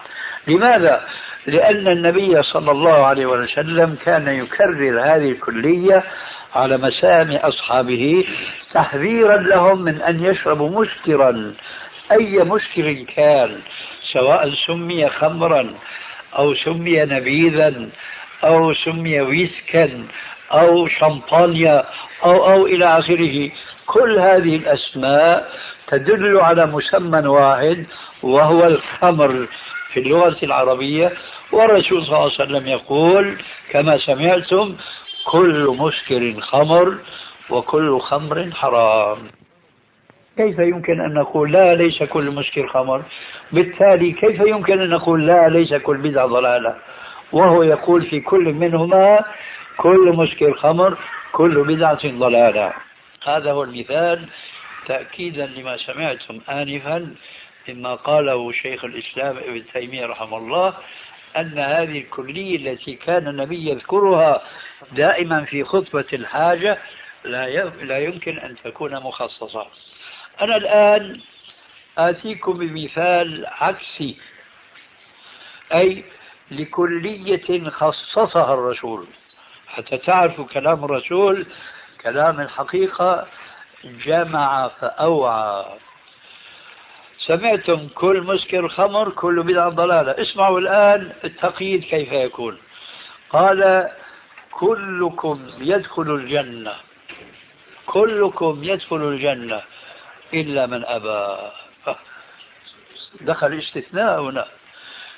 [0.48, 1.02] لماذا؟
[1.48, 6.04] لأن النبي صلى الله عليه وسلم كان يكرر هذه الكلية
[6.56, 8.26] على مسامع أصحابه
[8.74, 11.54] تحذيرا لهم من أن يشربوا مسكرا.
[12.12, 13.60] أي مسكر كان؟
[14.14, 15.74] سواء سمي خمرا
[16.38, 17.90] أو سمي نبيذا
[18.44, 20.08] أو سمي ويسكا
[20.52, 21.86] أو شمبانيا
[22.24, 23.52] أو أو إلى آخره.
[23.86, 25.50] كل هذه الأسماء
[25.88, 27.86] تدل على مسمى واحد
[28.24, 29.48] وهو الخمر.
[29.94, 31.14] في اللغة العربية
[31.52, 33.38] والرسول صلى الله عليه وسلم يقول
[33.72, 34.76] كما سمعتم
[35.26, 36.98] كل مسكر خمر
[37.50, 39.18] وكل خمر حرام.
[40.40, 43.04] كيف يمكن أن نقول لا ليس كل مسكر خمر؟
[43.52, 46.76] بالتالي كيف يمكن أن نقول لا ليس كل بدعة ضلالة؟
[47.32, 49.20] وهو يقول في كل منهما
[49.78, 50.98] كل مسكر خمر
[51.32, 52.74] كل بدعة ضلالة.
[53.24, 54.30] هذا هو المثال
[54.88, 57.16] تأكيدا لما سمعتم آنفا
[57.70, 60.74] مما قاله شيخ الإسلام ابن تيمية رحمه الله
[61.38, 64.42] أن هذه الكلية التي كان النبي يذكرها
[64.92, 66.78] دائما في خطبة الحاجة
[67.82, 69.66] لا يمكن أن تكون مخصصة.
[70.42, 71.20] أنا الآن
[71.98, 74.18] آتيكم بمثال عكسي
[75.74, 76.04] أي
[76.52, 79.08] لكلية خصصها الرسول.
[79.68, 81.46] حتى تعرفوا كلام الرسول
[82.02, 83.28] كلام الحقيقة
[83.84, 85.66] جمع فأوعى.
[87.18, 90.12] سمعتم كل مسكر خمر كل بدعة ضلالة.
[90.22, 92.58] اسمعوا الآن التقييد كيف يكون.
[93.30, 93.90] قال
[94.52, 96.74] كلكم يدخل الجنة.
[97.86, 99.62] كلكم يدخل الجنة.
[100.34, 101.52] إلا من أبى.
[103.22, 104.46] دخل استثناء هنا.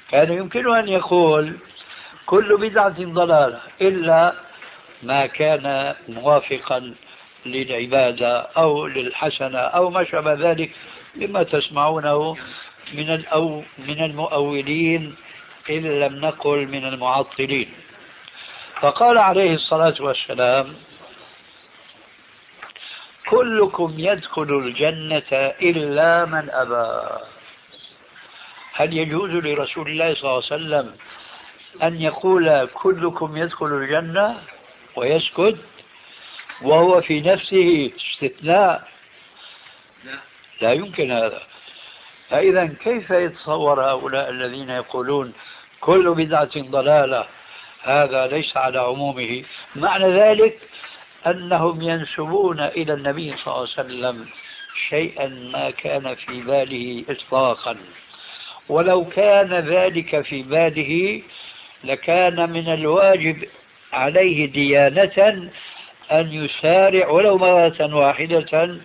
[0.10, 1.56] كان يمكن أن يقول
[2.26, 4.34] كل بدعة ضلالة إلا
[5.04, 6.94] ما كان موافقا
[7.46, 10.72] للعبادة أو للحسنة أو ما شابه ذلك
[11.16, 12.38] مما تسمعونه
[12.94, 15.16] من الأو من المؤولين
[15.70, 17.70] إن لم نقل من المعطلين.
[18.82, 20.74] فقال عليه الصلاة والسلام
[23.32, 27.24] كلكم يدخل الجنة إلا من أبى.
[28.74, 30.96] هل يجوز لرسول الله صلى الله عليه وسلم
[31.84, 34.38] أن يقول كلكم يدخل الجنة
[34.96, 35.58] ويسكت
[36.62, 38.88] وهو في نفسه استثناء؟
[40.62, 41.42] لا يمكن هذا.
[42.30, 45.34] فإذا كيف يتصور هؤلاء الذين يقولون
[45.82, 47.26] كل بدعة ضلالة؟
[47.82, 49.44] هذا ليس على عمومه.
[49.76, 50.60] معنى ذلك
[51.28, 54.26] أنهم ينسبون إلى النبي صلى الله عليه وسلم
[54.90, 57.78] شيئا ما كان في باله إطلاقا.
[58.70, 61.22] ولو كان ذلك في باله
[61.84, 63.44] لكان من الواجب
[63.94, 65.50] عليه ديانة
[66.12, 68.80] أن يسارع ولو مرة واحدة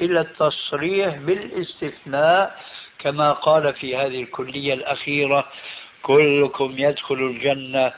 [0.00, 2.58] إلى التصريح بالاستثناء
[2.98, 5.46] كما قال في هذه الكلية الأخيرة
[6.02, 7.92] كلكم يدخل الجنة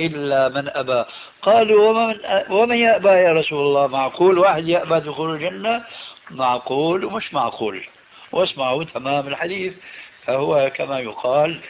[0.00, 1.04] إلا من أبى.
[1.42, 2.16] قالوا ومن,
[2.50, 5.84] ومن يأبى يا رسول الله؟ معقول واحد يأبى دخول الجنة؟
[6.30, 7.84] معقول ومش معقول.
[8.32, 9.72] واسمعوا تمام الحديث.
[10.24, 11.60] فهو كما يقال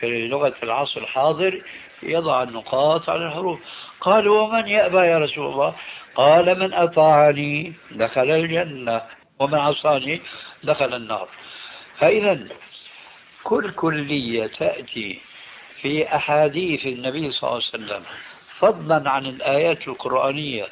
[0.00, 1.62] في لغة العصر الحاضر
[2.02, 3.60] يضع النقاط على الحروف.
[4.00, 5.74] قالوا ومن يأبى يا رسول الله؟
[6.14, 9.02] قال من أطاعني دخل الجنة
[9.38, 10.22] ومن عصاني
[10.64, 11.28] دخل النار.
[11.98, 12.38] فإذا
[13.44, 15.20] كل كلية تأتي
[15.82, 18.02] في أحاديث النبي صلى الله عليه وسلم
[18.58, 20.66] فضلا عن الآيات القرآنية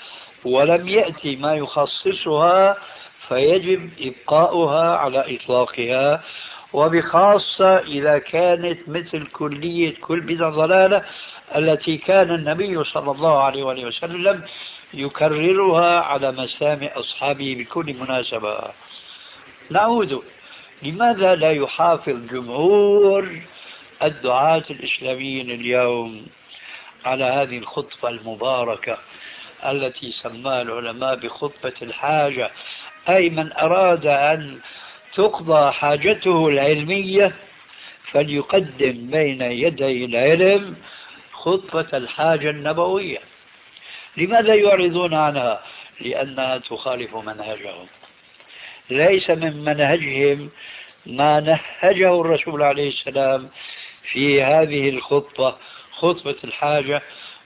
[0.44, 2.76] ولم يأتي ما يخصصها
[3.28, 6.22] فيجب إبقاؤها على إطلاقها.
[6.72, 11.02] وبخاصة إذا كانت مثل كلية كل بدعة ضلالة
[11.56, 14.42] التي كان النبي صلى الله عليه وسلم
[14.94, 18.58] يكررها على مسامع أصحابه بكل مناسبة.
[19.70, 20.22] نعود.
[20.82, 23.40] لماذا لا يحافظ جمهور
[24.02, 26.26] الدعاة الإسلاميين اليوم
[27.04, 28.98] على هذه الخطبة المباركة
[29.64, 32.50] التي سماها العلماء بخطبة الحاجة.
[33.08, 34.60] أي من أراد أن
[35.14, 37.32] تقضى حاجته العلمية
[38.12, 40.76] فليقدم بين يدي العلم
[41.32, 43.18] خطبة الحاجة النبوية.
[44.16, 45.62] لماذا يعرضون عنها؟
[46.00, 47.86] لأنها تخالف منهجهم.
[48.90, 50.50] ليس من منهجهم
[51.06, 53.48] ما نهجه الرسول عليه السلام
[54.12, 55.56] في هذه الخطبة
[55.92, 57.02] خطبة الحاجة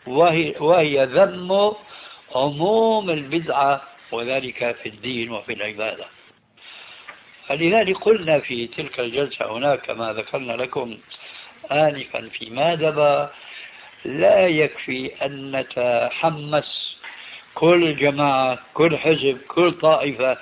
[0.07, 1.73] وهي, وهي ذم
[2.35, 6.05] عموم البدعة وذلك في الدين وفي العبادة.
[7.47, 10.99] فلذلك قلنا في تلك الجلسة هناك كما ذكرنا لكم
[11.73, 13.29] آنفا في مادبة
[14.05, 16.93] لا يكفي أن نتحمس.
[17.55, 20.39] كل جماعة كل حزب كل طائفة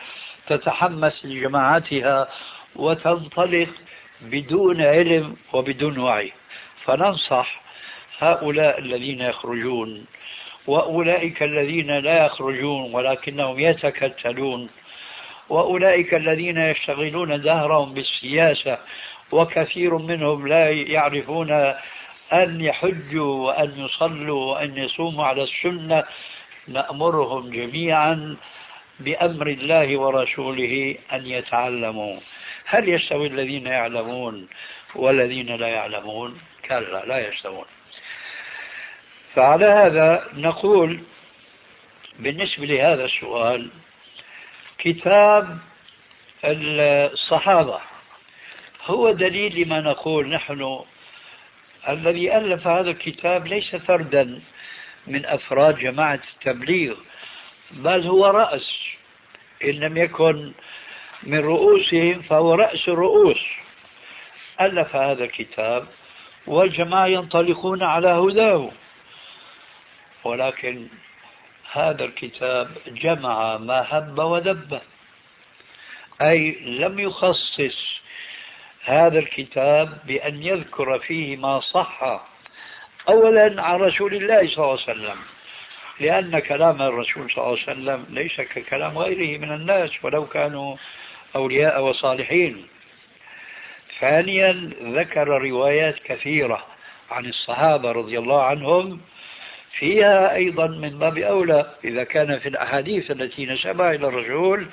[0.46, 2.28] تتحمس لجماعتها
[2.76, 3.68] وتنطلق
[4.22, 6.32] بدون علم وبدون وعي.
[6.84, 7.60] فننصح
[8.18, 10.04] هؤلاء الذين يخرجون
[10.66, 14.70] وأولئك الذين لا يخرجون ولكنهم يتكتلون
[15.48, 18.78] وأولئك الذين يشتغلون دهرهم بالسياسة
[19.32, 21.50] وكثير منهم لا يعرفون
[22.32, 26.04] أن يحجوا وأن يصلوا وأن يصوموا على السنة.
[26.68, 28.36] نأمرهم جميعا
[29.00, 32.16] بأمر الله ورسوله أن يتعلموا.
[32.70, 34.48] هل يستوي الذين يعلمون
[34.94, 37.64] والذين لا يعلمون؟ كلا لا يستوون.
[39.34, 41.00] فعلى هذا نقول
[42.18, 43.70] بالنسبة لهذا السؤال
[44.78, 45.58] كتاب
[46.44, 47.80] الصحابة
[48.84, 50.84] هو دليل لما نقول نحن
[51.88, 54.40] الذي ألف هذا الكتاب ليس فردا
[55.06, 56.96] من أفراد جماعة التبليغ
[57.70, 58.72] بل هو رأس
[59.64, 60.52] إن لم يكن
[61.22, 63.40] من رؤوسهم فهو رأس الرؤوس.
[64.60, 65.86] ألف هذا الكتاب
[66.46, 68.70] والجماعة ينطلقون على هداه.
[70.24, 70.88] ولكن
[71.72, 74.80] هذا الكتاب جمع ما هب ودب.
[76.22, 78.00] أي لم يخصص
[78.84, 82.20] هذا الكتاب بأن يذكر فيه ما صح
[83.08, 85.16] أولا عن رسول الله صلى الله عليه وسلم.
[86.00, 90.76] لأن كلام الرسول صلى الله عليه وسلم ليس ككلام غيره من الناس ولو كانوا
[91.36, 92.66] أولياء وصالحين.
[94.00, 96.66] ثانيا ذكر روايات كثيرة
[97.10, 99.00] عن الصحابة رضي الله عنهم
[99.78, 101.74] فيها أيضا من باب أولى.
[101.84, 104.66] إذا كان في الأحاديث التي نسبها إلى الرسول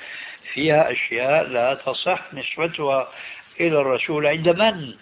[0.52, 3.08] فيها أشياء لا تصح نسبتها
[3.60, 4.94] إلى الرسول عند من؟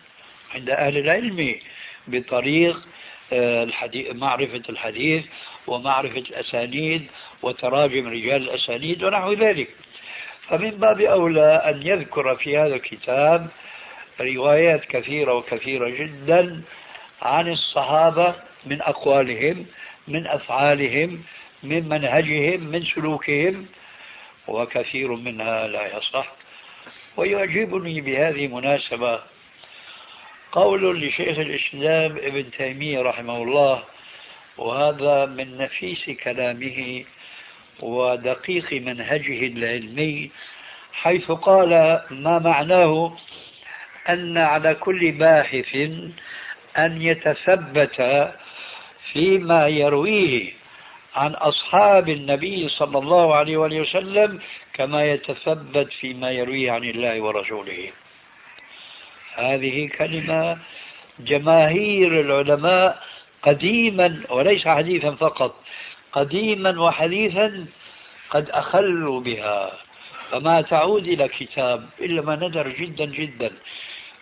[0.54, 1.54] عند أهل العلم
[2.08, 2.76] بطريق
[3.32, 5.24] آه، الحديث معرفة الحديث
[5.66, 7.06] ومعرفة الأسانيد
[7.42, 9.68] وتراجم رجال الأسانيد ونحو ذلك.
[10.48, 13.48] فمن باب أولى أن يذكر في هذا الكتاب
[14.20, 16.62] روايات كثيرة وكثيرة جدا
[17.22, 18.34] عن الصحابة
[18.66, 19.66] من أقوالهم
[20.08, 21.22] من أفعالهم
[21.62, 23.66] من منهجهم من سلوكهم
[24.48, 26.32] وكثير منها لا يصح.
[27.16, 29.20] ويعجبني بهذه المناسبة
[30.52, 33.82] قول لشيخ الإسلام ابن تيمية رحمه الله
[34.58, 37.04] وهذا من نفيس كلامه
[37.80, 40.30] ودقيق منهجه العلمي
[40.92, 43.16] حيث قال ما معناه
[44.08, 45.76] أن على كل باحث
[46.78, 48.28] أن يتثبت
[49.12, 50.52] فيما يرويه
[51.14, 54.40] عن أصحاب النبي صلى الله عليه وآله وسلم
[54.74, 57.90] كما يتثبت فيما يرويه عن الله ورسوله.
[59.34, 60.58] هذه كلمة
[61.20, 63.02] جماهير العلماء
[63.42, 65.54] قديما وليس حديثا فقط
[66.16, 67.66] قديما وحديثا
[68.30, 69.72] قد أخلوا بها.
[70.30, 73.50] فما تعود إلى كتاب إلا ما ندر جدا جدا.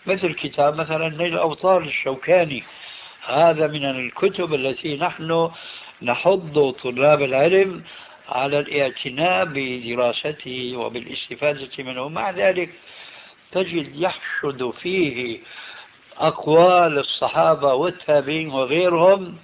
[0.06, 2.62] مثل كتاب مثلا نيل الأوطار الشوكاني.
[3.26, 5.50] هذا من الكتب التي نحن
[6.02, 7.82] نحض طلاب العلم
[8.28, 12.08] على الاعتناء بدراسته وبالاستفادة منه.
[12.08, 12.70] مع ذلك
[13.52, 15.38] تجد يحشد فيه
[16.18, 19.38] أقوال الصحابة والتابعين وغيرهم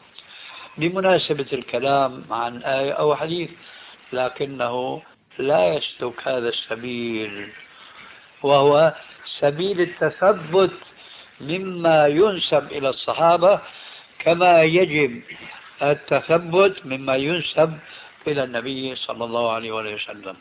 [0.79, 3.51] بمناسبة الكلام عن آية أو حديث
[4.13, 5.03] لكنه
[5.39, 7.49] لا يسلك هذا السبيل
[8.43, 8.95] وهو
[9.39, 10.73] سبيل التثبت
[11.41, 13.61] مما ينسب إلى الصحابة
[14.19, 15.23] كما يجب
[15.83, 17.79] التثبت مما ينسب
[18.27, 20.37] إلى النبي صلى الله عليه وسلم.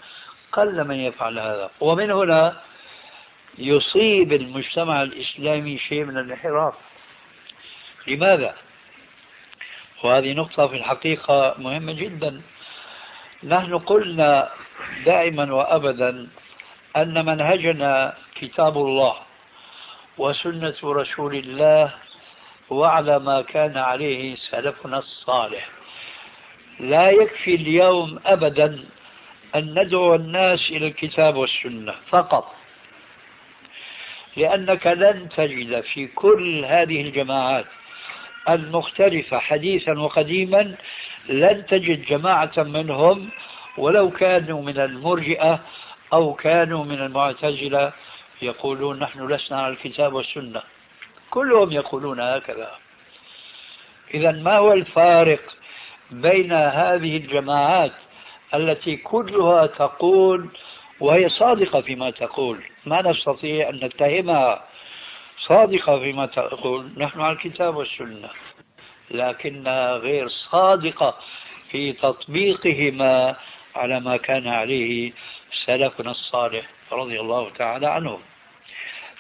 [0.52, 1.72] قل من يفعل هذا.
[1.80, 2.62] ومن هنا
[3.58, 6.74] يصيب المجتمع الإسلامي شيء من الانحراف.
[8.08, 8.56] لماذا؟
[10.04, 12.42] وهذه نقطة في الحقيقة مهمة جدا.
[13.44, 14.50] نحن قلنا
[15.06, 16.28] دائما وأبدا
[16.98, 19.16] أن منهجنا كتاب الله
[20.18, 21.92] وسنة رسول الله
[22.70, 25.70] وعلى ما كان عليه سلفنا الصالح.
[26.80, 28.86] لا يكفي اليوم أبدا
[29.56, 32.56] أن ندعو الناس إلى الكتاب والسنة فقط
[34.38, 37.66] لأنك لن تجد في كل هذه الجماعات
[38.54, 40.76] المختلفة حديثا وقديما
[41.30, 43.30] لن تجد جماعة منهم
[43.78, 45.60] ولو كانوا من المرجئة
[46.14, 47.92] أو كانوا من المعتزلة
[48.42, 50.62] يقولون نحن لسنا على الكتاب والسنة.
[51.30, 52.72] كلهم يقولون هكذا.
[54.14, 55.42] إذا ما هو الفارق
[56.12, 57.92] بين هذه الجماعات
[58.54, 60.50] التي كلها تقول
[61.00, 64.64] وهي صادقة فيما تقول؟ ما نستطيع أن نتهمها.
[65.50, 66.92] صادقة فيما تقول.
[66.98, 68.30] نحن على الكتاب والسنة.
[69.12, 71.18] لكنها غير صادقة
[71.72, 73.36] في تطبيقهما
[73.76, 75.12] على ما كان عليه
[75.66, 78.20] سلفنا الصالح رضي الله تعالى عنهم.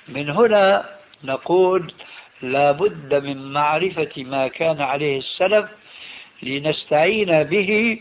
[0.07, 0.89] من هنا
[1.23, 1.93] نقول
[2.41, 5.69] لا بد من معرفة ما كان عليه السلف
[6.43, 7.99] لنستعين به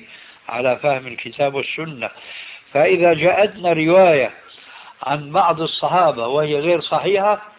[0.48, 2.10] على فهم الكتاب والسنة.
[2.72, 4.30] فإذا جاءتنا رواية
[5.02, 7.57] عن بعض الصحابة وهي غير صحيحة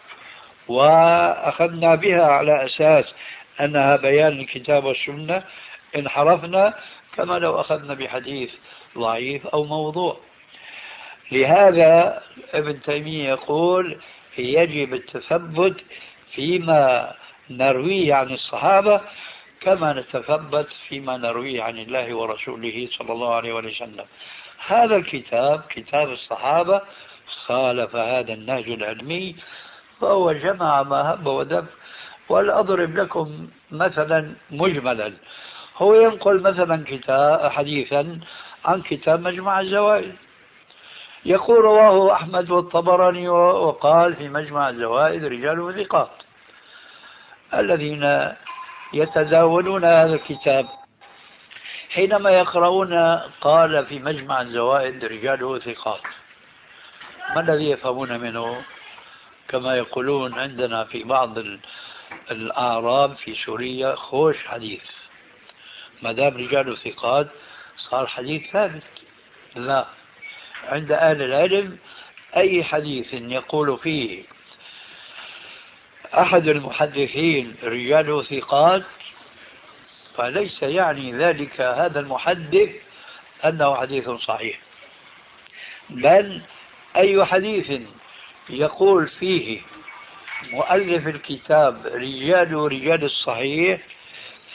[0.68, 3.04] وأخذنا بها على أساس
[3.60, 5.42] أنها بيان الكتاب والسنة.
[5.96, 6.74] انحرفنا
[7.16, 8.50] كما لو أخذنا بحديث
[8.98, 10.16] ضعيف أو موضوع.
[11.32, 12.22] لهذا
[12.54, 14.00] ابن تيمية يقول
[14.38, 15.76] يجب التثبت
[16.34, 17.12] فيما
[17.50, 19.00] نرويه عن الصحابة
[19.60, 24.04] كما نتثبت فيما نرويه عن الله ورسوله صلى الله عليه وسلم.
[24.66, 26.80] هذا الكتاب كتاب الصحابة
[27.46, 29.36] خالف هذا النهج العلمي
[30.00, 31.66] فهو جمع ما هب ودب
[32.28, 35.12] ولأضرب لكم مثلا مجملا.
[35.76, 38.20] هو ينقل مثلا كتاب حديثا
[38.64, 40.14] عن كتاب مجمع الزوائد
[41.24, 46.10] يقول رواه أحمد والطبراني وقال في مجمع الزوائد رجال ثقات
[47.54, 48.32] الذين
[48.92, 50.66] يتداولون هذا الكتاب.
[51.90, 56.00] حينما يقرؤون قال في مجمع الزوائد رجاله ثقات
[57.34, 58.62] ما الذي يفهمون منه؟
[59.50, 61.38] كما يقولون عندنا في بعض
[62.30, 64.82] الأعراب في سوريا خوش حديث.
[66.02, 67.28] ما دام رجاله ثقات
[67.76, 68.82] صار حديث ثابت.
[69.56, 69.86] لا.
[70.68, 71.78] عند أهل العلم
[72.36, 74.22] أي حديث يقول فيه
[76.14, 78.82] أحد المحدثين رجاله ثقات
[80.16, 82.70] فليس يعني ذلك هذا المحدث
[83.44, 84.58] أنه حديث صحيح.
[85.90, 86.40] بل
[86.96, 87.80] أي حديث
[88.50, 89.60] يقول فيه
[90.52, 93.80] مؤلف الكتاب رجال رجال الصحيح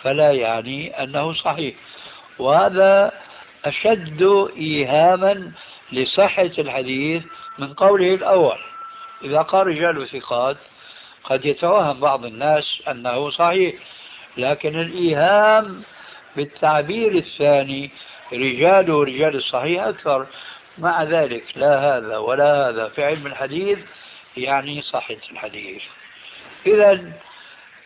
[0.01, 1.75] فلا يعني أنه صحيح.
[2.39, 3.11] وهذا
[3.65, 5.51] أشد إيهاما
[5.91, 7.23] لصحة الحديث
[7.59, 8.57] من قوله الأول
[9.23, 10.57] إذا قال رجال ثقات
[11.23, 13.75] قد يتوهم بعض الناس أنه صحيح
[14.37, 15.83] لكن الإيهام
[16.35, 17.91] بالتعبير الثاني
[18.33, 20.27] رجال رجال الصحيح أكثر.
[20.77, 22.87] مع ذلك لا هذا ولا هذا.
[22.87, 23.79] في علم الحديث
[24.37, 25.81] يعني صحة الحديث.
[26.65, 27.11] إذا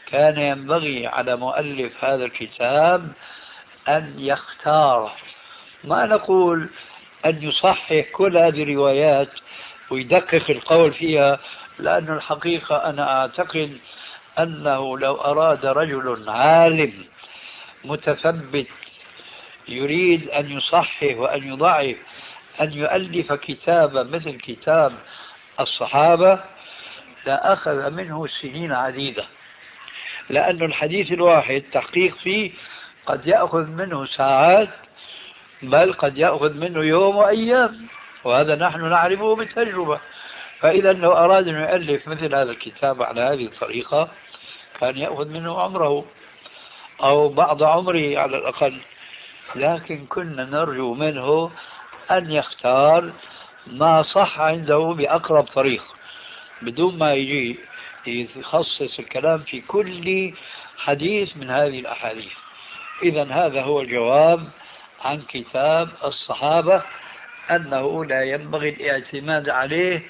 [0.07, 3.11] كان ينبغي على مؤلف هذا الكتاب
[3.87, 5.11] أن يختار.
[5.83, 6.69] ما نقول
[7.25, 9.29] أن يصحح كل هذه الروايات
[9.89, 11.39] ويدقق القول فيها
[11.79, 13.77] لأن الحقيقة أنا أعتقد
[14.39, 16.93] أنه لو أراد رجل عالم
[17.83, 18.67] متثبت
[19.67, 21.95] يريد أن يصحح وأن يضعف
[22.61, 24.93] أن يؤلف كتابا مثل كتاب
[25.59, 26.39] الصحابة
[27.25, 29.25] لأخذ منه سنين عديدة.
[30.29, 32.51] لأن الحديث الواحد تحقيق فيه
[33.05, 34.69] قد يأخذ منه ساعات
[35.61, 37.87] بل قد يأخذ منه يوم وأيام
[38.23, 39.99] وهذا نحن نعرفه بالتجربة.
[40.59, 44.09] فإذا لو أراد أن يؤلف مثل هذا الكتاب على هذه الطريقة
[44.79, 46.05] كان يأخذ منه عمره
[47.03, 48.77] أو بعض عمره على الأقل.
[49.55, 51.51] لكن كنا نرجو منه
[52.11, 53.11] أن يختار
[53.67, 55.83] ما صح عنده بأقرب طريق
[56.61, 57.59] بدون ما يجي
[58.07, 60.33] يخصص الكلام في كل
[60.77, 62.31] حديث من هذه الأحاديث.
[63.03, 64.47] إذا هذا هو الجواب
[65.01, 66.81] عن كتاب الصحابة
[67.51, 70.01] أنه لا ينبغي الاعتماد عليه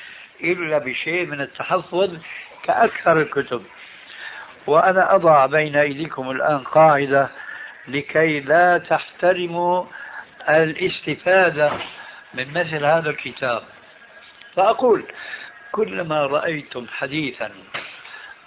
[0.43, 2.17] إلا بشيء من التحفظ
[2.63, 3.63] كأكثر الكتب.
[4.67, 7.29] وأنا أضع بين أيديكم الآن قاعدة
[7.87, 9.85] لكي لا تحترموا
[10.49, 11.71] الاستفادة
[12.33, 13.61] من مثل هذا الكتاب.
[14.55, 15.03] فأقول
[15.71, 17.51] كلما رأيتم حديثا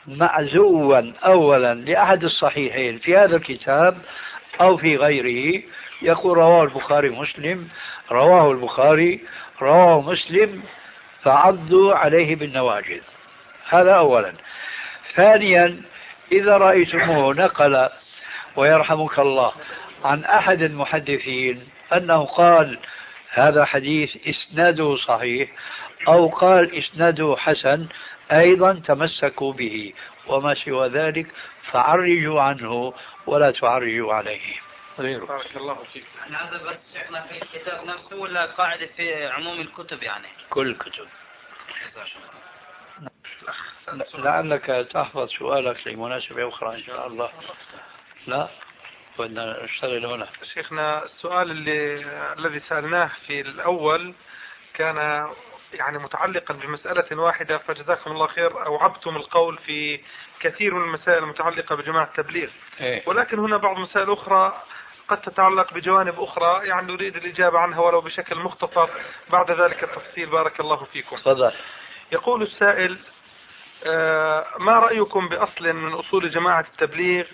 [0.06, 3.98] معزوا أولا لأحد الصحيحين في هذا الكتاب
[4.60, 5.62] أو في غيره
[6.02, 7.68] يقول رواه البخاري مسلم
[8.10, 9.20] رواه البخاري
[9.62, 10.62] رواه مسلم
[11.22, 13.00] فعضوا عليه بالنواجذ.
[13.68, 14.32] هذا أولا.
[15.14, 15.82] ثانيا
[16.32, 17.88] إذا رأيتموه نقل
[18.56, 19.52] ويرحمك الله
[20.04, 22.78] عن أحد المحدثين أنه قال
[23.30, 25.50] هذا حديث إسناده صحيح
[26.08, 27.86] أو قال إسناده حسن
[28.32, 29.92] أيضا تمسكوا به
[30.26, 31.26] وما سوى ذلك
[31.70, 32.94] فعرجوا عنه
[33.26, 34.54] ولا تعرجوا عليه.
[34.98, 35.24] غيره.
[35.24, 36.04] بارك الله فيك.
[36.30, 41.06] هذا بس شيخنا في الكتاب نفسه ولا قاعدة في عموم الكتب يعني؟ كل الكتب.
[44.14, 47.30] لعلك تحفظ سؤالك لمناسبة أخرى إن شاء الله.
[48.26, 48.48] لا؟
[49.18, 50.26] بدنا نشتغل هنا.
[50.54, 52.04] شيخنا السؤال اللي
[52.38, 54.14] الذي سألناه في الأول
[54.74, 55.28] كان
[55.72, 60.00] يعني متعلقا بمسألة واحدة فجزاكم الله خير أوعبتم القول في
[60.40, 62.48] كثير من المسائل المتعلقة بجماعة التبليغ.
[62.80, 64.62] إيه؟ ولكن هنا بعض المسائل أخرى
[65.08, 68.88] قد تتعلق بجوانب أخرى يعني نريد الإجابة عنها ولو بشكل مختصر
[69.30, 70.26] بعد ذلك التفصيل.
[70.26, 71.16] بارك الله فيكم.
[71.16, 71.52] تفضل.
[72.12, 72.98] يقول السائل
[73.84, 77.24] آه، ما رأيكم بأصل من أصول جماعة التبليغ؟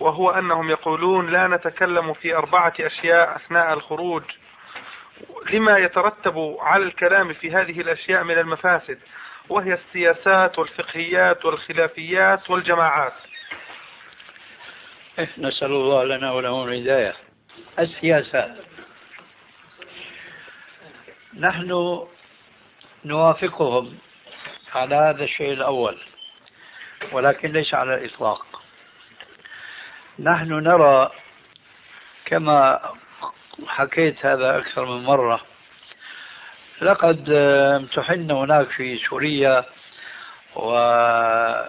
[0.00, 4.22] وهو أنهم يقولون لا نتكلم في أربعة أشياء أثناء الخروج.
[5.50, 8.98] لما يترتب على الكلام في هذه الأشياء من المفاسد
[9.48, 13.12] وهي السياسات والفقهيات والخلافيات والجماعات.
[15.18, 17.14] إيه، نسأل الله لنا ولهم الهداية.
[17.78, 18.56] السياسات
[21.38, 22.00] نحن
[23.04, 23.98] نوافقهم
[24.74, 25.98] على هذا الشيء الأول
[27.12, 28.53] ولكن ليس على الإطلاق.
[30.18, 31.10] نحن نرى
[32.24, 32.80] كما
[33.66, 35.40] حكيت هذا أكثر من مرة
[36.82, 39.64] لقد امتحنا هناك في سوريا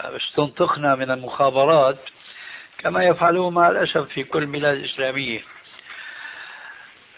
[0.05, 1.97] واستنطقنا من المخابرات
[2.77, 5.41] كما يفعلون مع الأسف في كل بلاد إسلامية.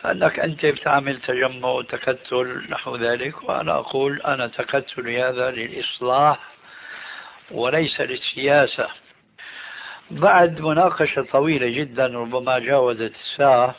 [0.06, 6.40] أنك أنت بتعمل تجمع وتكتل نحو ذلك وأنا أقول أنا تكتلي هذا للإصلاح
[7.52, 8.88] وليس للسياسة.
[10.12, 13.76] بعد مناقشة طويلة جدا ربما جاوزت الساعة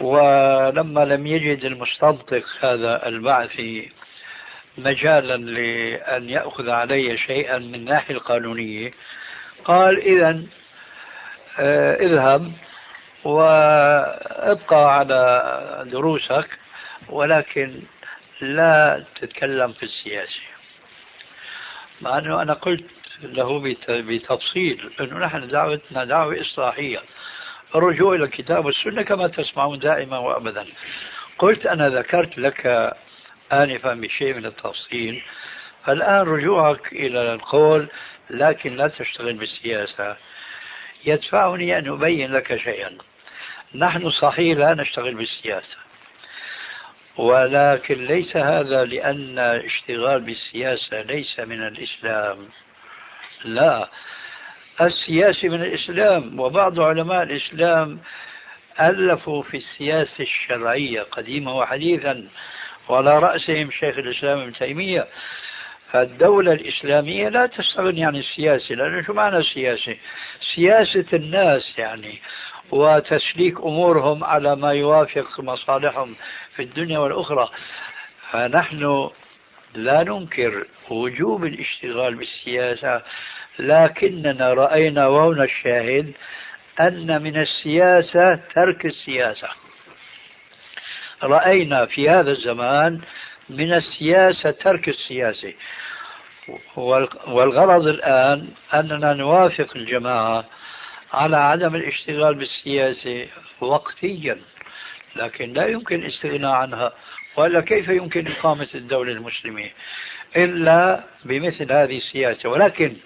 [0.00, 3.92] ولما لم يجد المستنطق هذا البعثي
[4.78, 8.92] مجالا لأن يأخذ علي شيئا من الناحية القانونية
[9.64, 10.42] قال إذا
[11.58, 12.52] آه، اذهب
[13.24, 16.48] وابقى على دروسك
[17.08, 17.82] ولكن
[18.40, 20.40] لا تتكلم في السياسة.
[22.00, 22.84] مع أنه أنا قلت
[23.22, 27.00] له بتفصيل أنه نحن دعوتنا دعوة إصلاحية
[27.74, 30.66] الرجوع إلى الكتاب والسنة كما تسمعون دائما وأبدا.
[31.38, 32.92] قلت أنا ذكرت لك
[33.52, 35.22] آنفا بشيء من التفصيل.
[35.84, 37.88] فالآن رجوعك إلى القول
[38.30, 40.16] لكن لا تشتغل بالسياسة.
[41.04, 42.98] يدفعني أن أبين لك شيئا.
[43.74, 45.76] نحن صحيح لا نشتغل بالسياسة.
[47.16, 52.48] ولكن ليس هذا لأن اشتغال بالسياسة ليس من الإسلام.
[53.44, 53.88] لا.
[54.80, 58.00] السياسة من الإسلام وبعض علماء الإسلام
[58.80, 62.28] ألفوا في السياسة الشرعية قديما وحديثا
[62.88, 65.06] وعلى رأسهم شيخ الإسلام ابن تيمية.
[65.92, 69.96] فالدولة الإسلامية لا تستغني عن السياسة لأنه شو معنى السياسة؟
[70.54, 72.18] سياسة الناس يعني
[72.70, 76.14] وتسليك أمورهم على ما يوافق مصالحهم
[76.56, 77.50] في الدنيا والأخرى.
[78.30, 79.10] فنحن
[79.74, 83.02] لا ننكر وجوب الاشتغال بالسياسة
[83.58, 86.12] لكننا رأينا وهنا الشاهد
[86.80, 89.48] أن من السياسة ترك السياسة.
[91.22, 93.00] رأينا في هذا الزمان
[93.48, 95.52] من السياسة ترك السياسة.
[97.26, 100.44] والغرض الآن أننا نوافق الجماعة
[101.12, 103.26] على عدم الاشتغال بالسياسة
[103.60, 104.38] وقتيا
[105.16, 106.92] لكن لا يمكن الاستغناء عنها.
[107.36, 109.70] وإلا كيف يمكن إقامة الدولة المسلمة
[110.36, 112.96] إلا بمثل هذه السياسة؟ ولكن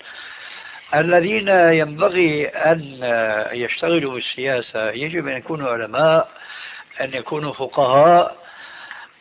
[0.94, 2.80] الذين ينبغي أن
[3.52, 6.28] يشتغلوا بالسياسة يجب أن يكونوا علماء
[7.00, 8.44] أن يكونوا فقهاء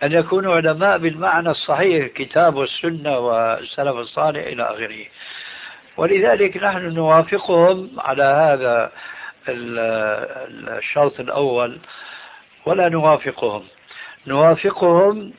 [0.04, 5.06] أن يكونوا علماء بالمعنى الصحيح الكتاب والسنة والسلف الصالح إلى آخره.
[5.98, 8.92] ولذلك نحن نوافقهم على هذا
[10.78, 11.80] الشرط الأول
[12.66, 13.64] ولا نوافقهم.
[14.28, 15.34] نوافقهم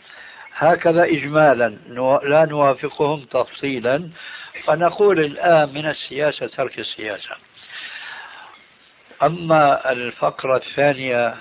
[0.54, 1.68] هكذا إجمالا.
[2.22, 4.10] لا نوافقهم تفصيلا.
[4.64, 7.36] فنقول الآن من السياسة ترك السياسة.
[9.22, 11.34] أما الفقرة الثانية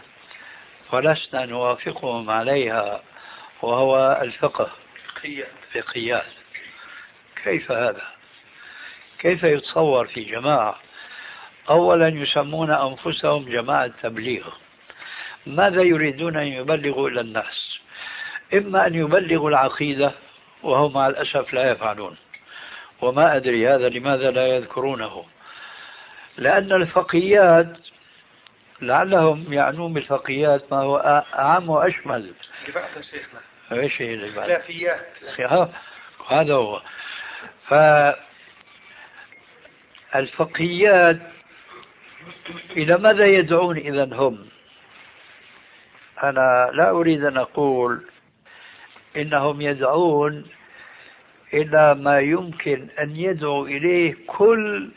[0.92, 3.02] فلسنا نوافقهم عليها
[3.62, 4.70] وهو الفقه.
[5.74, 6.26] فقهيات
[7.44, 8.02] كيف هذا؟
[9.20, 10.76] كيف يتصور في جماعة؟
[11.70, 14.63] أولا يسمون أنفسهم جماعة تبليغ.
[15.48, 17.80] ماذا يريدون أن يبلغوا إلى الناس؟
[18.54, 20.12] إما أن يبلغوا العقيدة
[20.64, 22.18] وهم مع الأسف لا يفعلون.
[23.02, 25.26] وما أدري هذا لماذا لا يذكرونه.
[26.38, 27.78] لأن الفقيات
[28.82, 32.34] لعلهم يعنون بالفقيات ما هو أعم وأشمل.
[33.12, 33.40] شيخنا.
[33.72, 35.08] إيش هي الخلافيات
[36.30, 36.82] هذا هو.
[40.14, 41.20] فالفقهيات
[42.72, 44.53] إلى ماذا يدعون إذا هم؟
[46.24, 48.04] أنا لا أريد أن أقول
[49.18, 50.46] إنهم يدعون
[51.54, 54.90] إلى ما يمكن أن يدعو إليه كل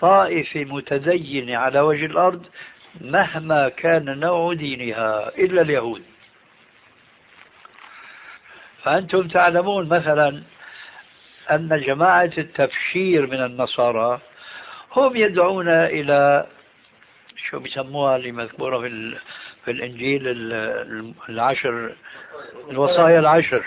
[0.00, 2.46] طائفة متدينة على وجه الأرض
[3.00, 6.02] مهما كان نوع دينها إلا اليهود.
[8.82, 10.42] فأنتم تعلمون مثلا
[11.50, 14.20] أن جماعة التبشير من النصارى
[14.92, 16.46] هم يدعون إلى
[17.36, 19.16] شو بيسموها اللي مذكورة في
[19.64, 20.22] في الإنجيل
[21.28, 21.92] العشر
[22.70, 23.64] الوصايا العشر.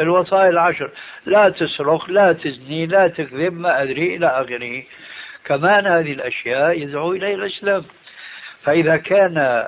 [0.00, 0.90] الوصايا العشر.
[1.26, 4.82] لا تسرق لا تزني لا تكذب ما أدري إلى آخره.
[5.44, 7.84] كمان هذه الأشياء يدعو إليها الإسلام.
[8.62, 9.66] فإذا كان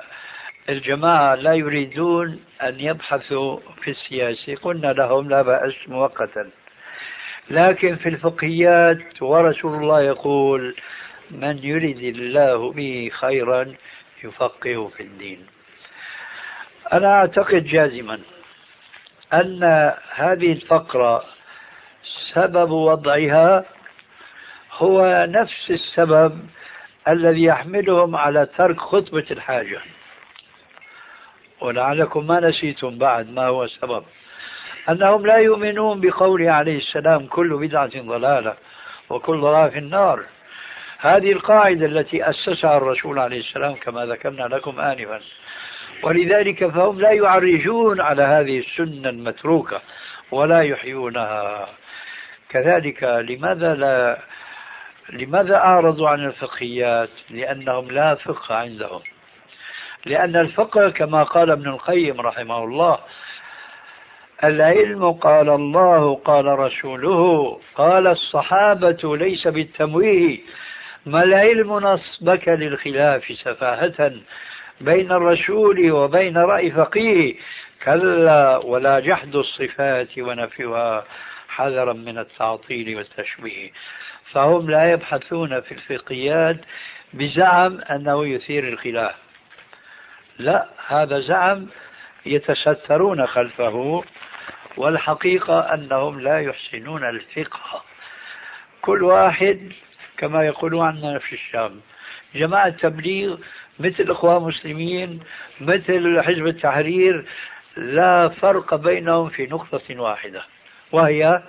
[0.69, 6.49] الجماعة لا يريدون أن يبحثوا في السياسة قلنا لهم لا بأس مؤقتا.
[7.49, 10.75] لكن في الفقهيات ورسول الله يقول
[11.31, 13.73] من يريد الله به خيرا
[14.23, 15.45] يفقه في الدين.
[16.93, 18.19] أنا أعتقد جازما
[19.33, 21.23] أن هذه الفقرة
[22.33, 23.65] سبب وضعها
[24.71, 26.39] هو نفس السبب
[27.07, 29.81] الذي يحملهم على ترك خطبة الحاجة.
[31.61, 34.03] ولعلكم ما نسيتم بعد ما هو السبب
[34.89, 38.55] أنهم لا يؤمنون بقوله عليه السلام كل بدعة ضلالة
[39.09, 40.23] وكل ضلالة في النار.
[41.03, 45.19] هذه القاعدة التي أسسها الرسول عليه السلام كما ذكرنا لكم آنفا.
[46.03, 49.81] ولذلك فهم لا يعرجون على هذه السنة المتروكة
[50.31, 51.67] ولا يحيونها.
[52.49, 54.19] كذلك لماذا لا
[55.09, 59.01] لماذا أعرضوا عن الفقهيات؟ لأنهم لا فقه عندهم.
[60.05, 62.99] لأن الفقه كما قال ابن القيم رحمه الله
[64.43, 70.39] العلم قال الله قال رسوله قال الصحابة ليس بالتمويه.
[71.05, 74.13] ما العلم نصبك للخلاف سفاهة
[74.81, 77.35] بين الرسول وبين رأي فقيه؟
[77.83, 81.05] كلا ولا جحد الصفات ونفيها
[81.47, 83.71] حذرا من التعطيل والتشبيه
[84.31, 86.57] فهم لا يبحثون في الفقهيات
[87.13, 89.15] بزعم أنه يثير الخلاف.
[90.39, 91.67] لا هذا زعم
[92.25, 94.03] يتسترون خلفه
[94.77, 97.83] والحقيقة أنهم لا يحسنون الفقه.
[98.81, 99.71] كل واحد
[100.23, 101.81] كما يقولون عندنا في الشام.
[102.35, 103.37] جماعة تبليغ
[103.79, 105.19] مثل إخوان مسلمين
[105.61, 107.25] مثل حزب التحرير
[107.77, 110.43] لا فرق بينهم في نقطة واحدة
[110.91, 111.43] وهي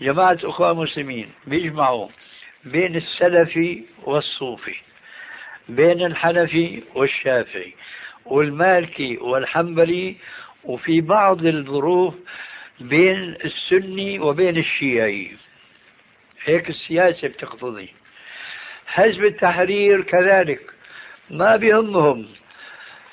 [0.00, 2.08] جماعة أخوان مسلمين بيجمعوا
[2.64, 4.76] بين السلفي والصوفي
[5.68, 7.74] بين الحنفي والشافعي
[8.24, 10.16] والمالكي والحنبلي
[10.64, 12.14] وفي بعض الظروف
[12.80, 15.36] بين السني وبين الشيعي.
[16.44, 17.94] هيك السياسة بتقتضي.
[18.86, 20.60] حزب التحرير كذلك.
[21.30, 22.26] ما بيهمهم.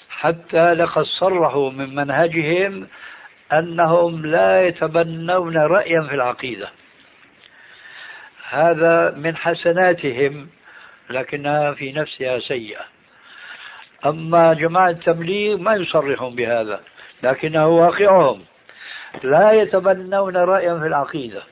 [0.10, 2.88] حتى لقد صرحوا من منهجهم
[3.54, 6.70] أنهم لا يتبنون رأيا في العقيدة.
[8.50, 10.50] هذا من حسناتهم
[11.10, 12.86] لكنها في نفسها سيئة.
[14.06, 16.82] أما جماعة التبليغ ما يصرحون بهذا
[17.24, 18.44] لكنه واقعهم.
[19.24, 21.44] لا يتبنون رأيا في العقيدة.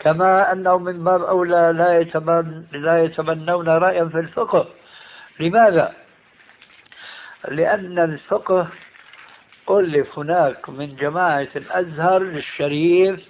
[0.00, 4.66] كما أنهم من باب أولى لا, يتبن لا يتبنون رأيا في الفقه.
[5.40, 5.92] لماذا؟
[7.48, 8.68] لأن الفقه
[9.70, 13.20] ألف هناك من جماعة الأزهر الشريف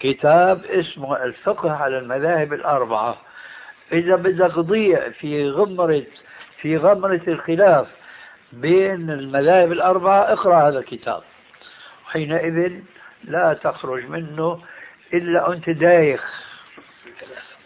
[0.00, 3.16] كتاب اسمه الفقه على المذاهب الأربعة.
[3.92, 6.02] إذا بدك تضيع في غمرة
[6.60, 7.86] في غمرة الخلاف
[8.52, 11.22] بين المذاهب الأربعة اقرأ هذا الكتاب.
[12.06, 12.72] حينئذ
[13.24, 14.60] لا تخرج منه
[15.14, 16.46] إلا أنت دايخ.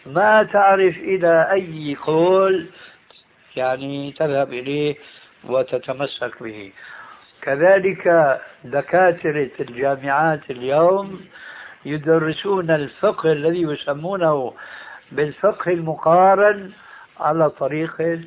[0.05, 2.67] ما تعرف إلى أي قول
[3.55, 4.95] يعني تذهب إليه
[5.43, 6.71] وتتمسك به.
[7.41, 11.21] كذلك دكاترة الجامعات اليوم
[11.85, 14.53] يدرسون الفقه الذي يسمونه
[15.11, 16.71] بالفقه المقارن
[17.19, 18.19] على طريقة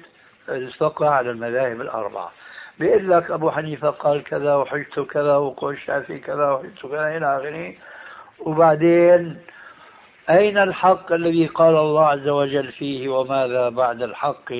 [0.49, 2.33] الفقه على المذاهب الأربعة.
[2.79, 7.75] بيقول لك أبو حنيفة قال كذا وحجته كذا وقول الشافعي كذا وحجته كذا إلى آخره.
[8.41, 9.41] وبعدين
[10.30, 14.53] أين الحق الذي قال الله عز وجل فيه وماذا بعد الحق؟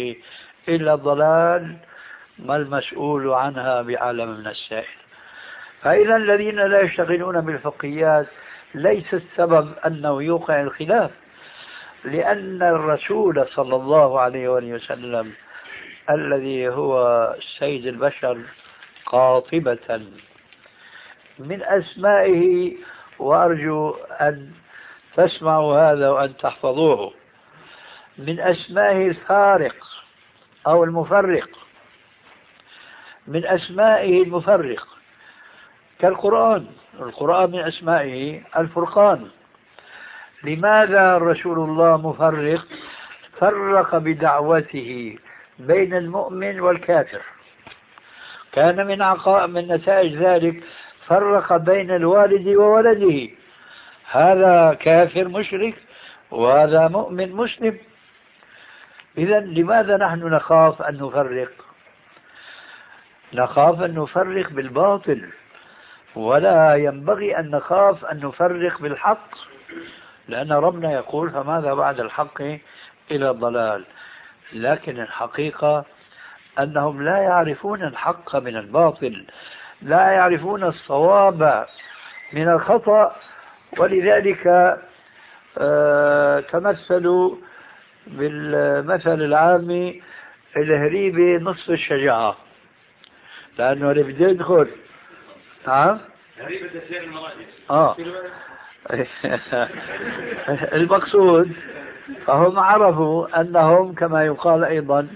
[0.69, 1.77] إلا الضلال
[2.39, 5.05] ما المسؤول عنها بعالم من السائل.
[5.83, 8.27] فإذا الذين لا يشتغلون بالفقهيات
[8.75, 11.11] ليس السبب أنه يوقع الخلاف
[12.05, 15.33] لأن الرسول صلى الله عليه وسلم
[16.11, 18.39] الذي هو سيد البشر
[19.07, 20.01] قاطبة
[21.39, 22.73] من أسمائه
[23.25, 24.51] وأرجو أن
[25.17, 27.13] تسمعوا هذا وأن تحفظوه.
[28.19, 29.75] من أسمائه الفارق
[30.67, 31.49] أو المفرق.
[33.27, 34.87] من أسمائه المفرق.
[35.99, 36.67] كالقرآن.
[37.01, 39.29] القرآن من أسمائه الفرقان.
[40.45, 42.65] لماذا رسول الله مفرق؟
[43.39, 45.19] فرق بدعوته
[45.59, 47.23] بين المؤمن والكافر.
[48.53, 50.65] كان من عقاء من نتائج ذلك
[51.07, 53.29] فرق بين الوالد وولده.
[54.11, 55.75] هذا كافر مشرك
[56.31, 57.79] وهذا مؤمن مسلم.
[59.19, 61.53] إذا لماذا نحن نخاف أن نفرق؟
[63.33, 65.29] نخاف أن نفرق بالباطل.
[66.17, 69.29] ولا ينبغي أن نخاف أن نفرق بالحق
[70.29, 72.43] لأن ربنا يقول فماذا بعد الحق
[73.11, 73.85] إلى الضلال؟
[74.53, 75.85] لكن الحقيقة
[76.59, 79.27] أنهم لا يعرفون الحق من الباطل.
[79.85, 81.67] لا يعرفون الصواب
[82.33, 83.17] من الخطأ
[83.79, 84.47] ولذلك
[85.59, 87.37] آه، تمثلوا
[88.07, 90.03] بالمثل العامي
[90.57, 92.37] الهريبة نصف الشجاعة.
[93.59, 94.69] لأنه اللي بده يدخل.
[95.67, 96.01] نعم؟
[96.41, 96.67] هريبة
[97.71, 97.97] آه.
[100.79, 101.53] المقصود
[102.27, 105.09] فهم عرفوا أنهم كما يقال أيضا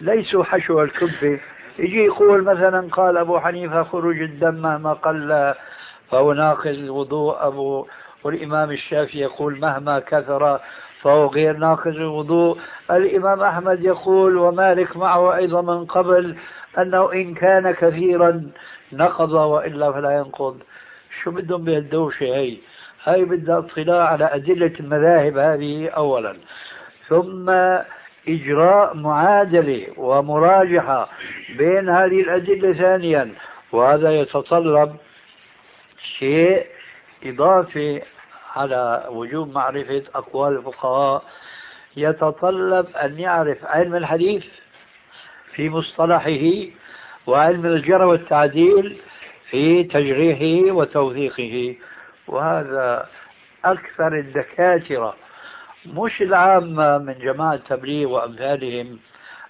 [0.00, 1.40] ليسوا حشو الكبة.
[1.78, 5.54] يجي يقول مثلا قال أبو حنيفة خروج الدم مهما قل
[6.10, 7.86] فهو ناقض الوضوء أبو
[8.24, 10.60] والإمام الشافعي يقول مهما كثر
[11.02, 12.58] فهو غير ناقض الوضوء.
[12.90, 16.36] الإمام أحمد يقول ومالك معه أيضا من قبل
[16.78, 18.50] أنه إن كان كثيرا
[18.92, 20.58] نقض وإلا فلا ينقض.
[21.22, 22.56] شو بدهم بهالدوشة هي؟
[23.04, 26.36] هاي بدها اطلاع على أدلة المذاهب هذه أولا.
[27.08, 27.50] ثم
[28.28, 31.08] إجراء معادلة ومراجحة
[31.58, 33.34] بين هذه الأدلة ثانيا
[33.72, 34.96] وهذا يتطلب
[36.18, 36.66] شيء
[37.24, 38.02] إضافي
[38.56, 41.22] على وجوب معرفة أقوال الفقهاء.
[41.96, 44.44] يتطلب أن يعرف علم الحديث
[45.54, 46.66] في مصطلحه
[47.26, 48.96] وعلم الجرى والتعديل
[49.50, 51.74] في تجريحه وتوثيقه
[52.28, 53.08] وهذا
[53.64, 55.14] أكثر الدكاترة
[55.94, 58.98] مش العامة من جماعة تبليغ وأمثالهم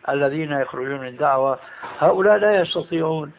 [0.08, 1.58] الذين يخرجون من الدعوة
[1.98, 3.32] هؤلاء لا يستطيعون.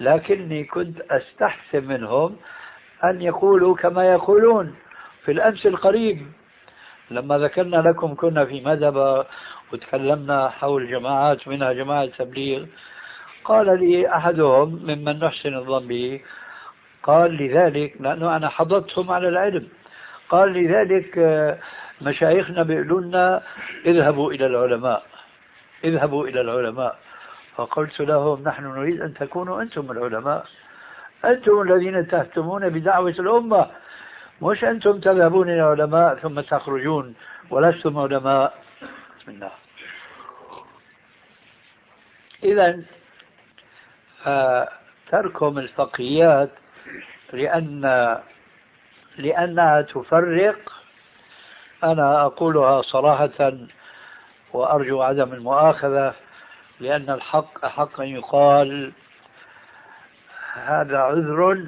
[0.00, 2.36] لكني كنت أستحسن منهم
[3.04, 4.74] أن يقولوا كما يقولون
[5.24, 6.26] في الأمس القريب.
[7.10, 9.26] لما ذكرنا لكم كنا في مذهب
[9.72, 12.66] وتكلمنا حول جماعات منها جماعة تبليغ
[13.44, 16.20] قال لي أحدهم ممن نحسن الظن به
[17.02, 19.68] قال لذلك لأنه أنا حضرتهم على العلم
[20.28, 21.18] قال لذلك
[22.02, 23.42] مشايخنا بيقولوا لنا
[23.86, 25.02] اذهبوا إلى العلماء
[25.84, 26.98] اذهبوا إلى العلماء.
[27.56, 30.46] فقلت لهم نحن نريد أن تكونوا أنتم العلماء.
[31.24, 33.70] أنتم الذين تهتمون بدعوة الأمة
[34.42, 37.14] مش أنتم تذهبون إلى العلماء ثم تخرجون
[37.50, 38.54] ولستم علماء.
[39.20, 39.50] بسم الله
[42.44, 42.82] إذا
[45.10, 46.50] تركهم الفقهيات
[47.32, 47.82] لأن
[49.18, 50.72] لأنها تفرق
[51.84, 53.52] أنا أقولها صراحة
[54.52, 56.14] وأرجو عدم المؤاخذة
[56.80, 58.92] لأن الحق أحق أن يقال
[60.54, 61.66] هذا عذر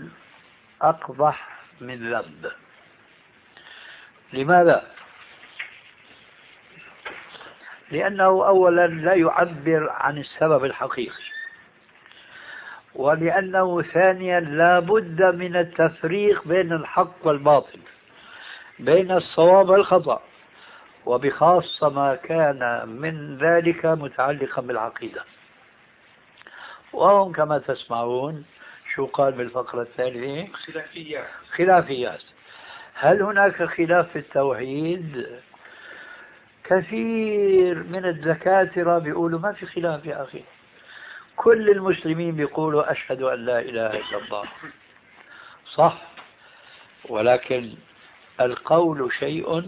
[0.82, 1.48] أقبح
[1.80, 2.52] من ذنب
[4.32, 4.84] لماذا؟
[7.90, 11.32] لأنه أولا لا يعبر عن السبب الحقيقي
[12.94, 17.78] ولأنه ثانيا لا بد من التفريق بين الحق والباطل
[18.78, 20.22] بين الصواب والخطأ
[21.06, 25.24] وبخاصة ما كان من ذلك متعلقا بالعقيدة.
[26.92, 28.44] وهم كما تسمعون
[28.94, 30.48] شو قال بالفقرة الثانية.
[30.52, 31.26] خلافيات.
[31.56, 32.20] خلافيات.
[32.94, 35.26] هل هناك خلاف في التوحيد؟
[36.64, 40.44] كثير من الدكاترة بيقولوا ما في خلاف يا أخي.
[41.36, 44.44] كل المسلمين بيقولوا أشهد أن لا إله إلا الله.
[45.74, 45.96] صح؟
[47.08, 47.74] ولكن
[48.40, 49.62] القول شيء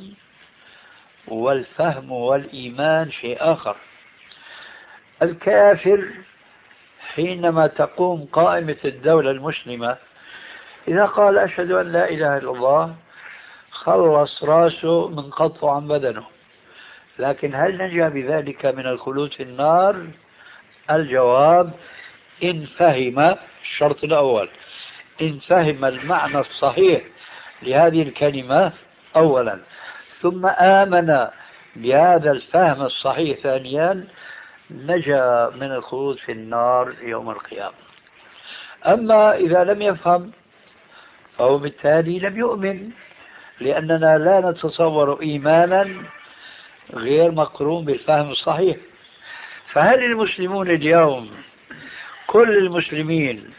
[1.28, 3.76] والفهم والإيمان شيء آخر.
[5.22, 6.04] الكافر
[7.14, 9.96] حينما تقوم قائمة الدولة المسلمة
[10.88, 12.94] إذا قال أشهد أن لا إله إلا الله
[13.70, 16.24] خلص راسه من قطع عن بدنه.
[17.18, 20.06] لكن هل نجا بذلك من الخلود في النار؟
[20.90, 21.70] الجواب
[22.42, 24.48] إن فهم الشرط الأول
[25.22, 27.02] إن فهم المعنى الصحيح
[27.64, 28.72] لهذه الكلمة
[29.16, 29.58] أولا.
[30.22, 31.26] ثم آمن
[31.76, 34.04] بهذا الفهم الصحيح ثانيا
[34.70, 37.74] نجا من الخلود في النار يوم القيامة.
[38.86, 40.30] أما إذا لم يفهم
[41.38, 42.90] فهو بالتالي لم يؤمن
[43.60, 45.88] لأننا لا نتصور إيمانا
[46.94, 48.76] غير مقرون بالفهم الصحيح.
[49.72, 51.30] فهل المسلمون اليوم
[52.26, 53.50] كل المسلمين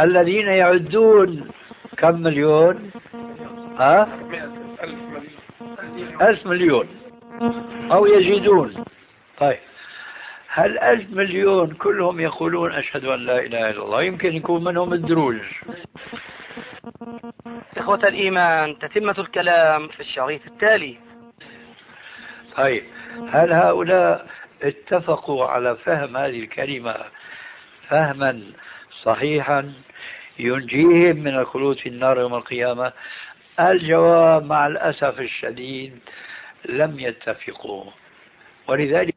[0.00, 1.48] الذين يعدون
[1.96, 2.90] كم مليون
[3.78, 4.08] ها؟
[6.20, 6.88] ألف مليون.
[7.92, 8.84] أو يزيدون
[9.38, 9.58] طيب.
[10.48, 15.36] هل ألف مليون كلهم يقولون أشهد أن لا إله إلا الله؟ يمكن يكون منهم الدروج.
[17.76, 20.96] إخوة الإيمان تتمة الكلام في الشريط التالي.
[22.56, 22.84] طيب.
[23.30, 24.26] هل هؤلاء
[24.62, 26.96] اتفقوا على فهم هذه الكلمة
[27.88, 28.42] فهما
[29.02, 29.72] صحيحا
[30.38, 32.92] ينجيهم من الخلود في النار يوم القيامة
[33.60, 35.98] الجواب مع الأسف الشديد
[36.68, 37.84] لم يتفقوا.
[38.68, 39.14] ولذلك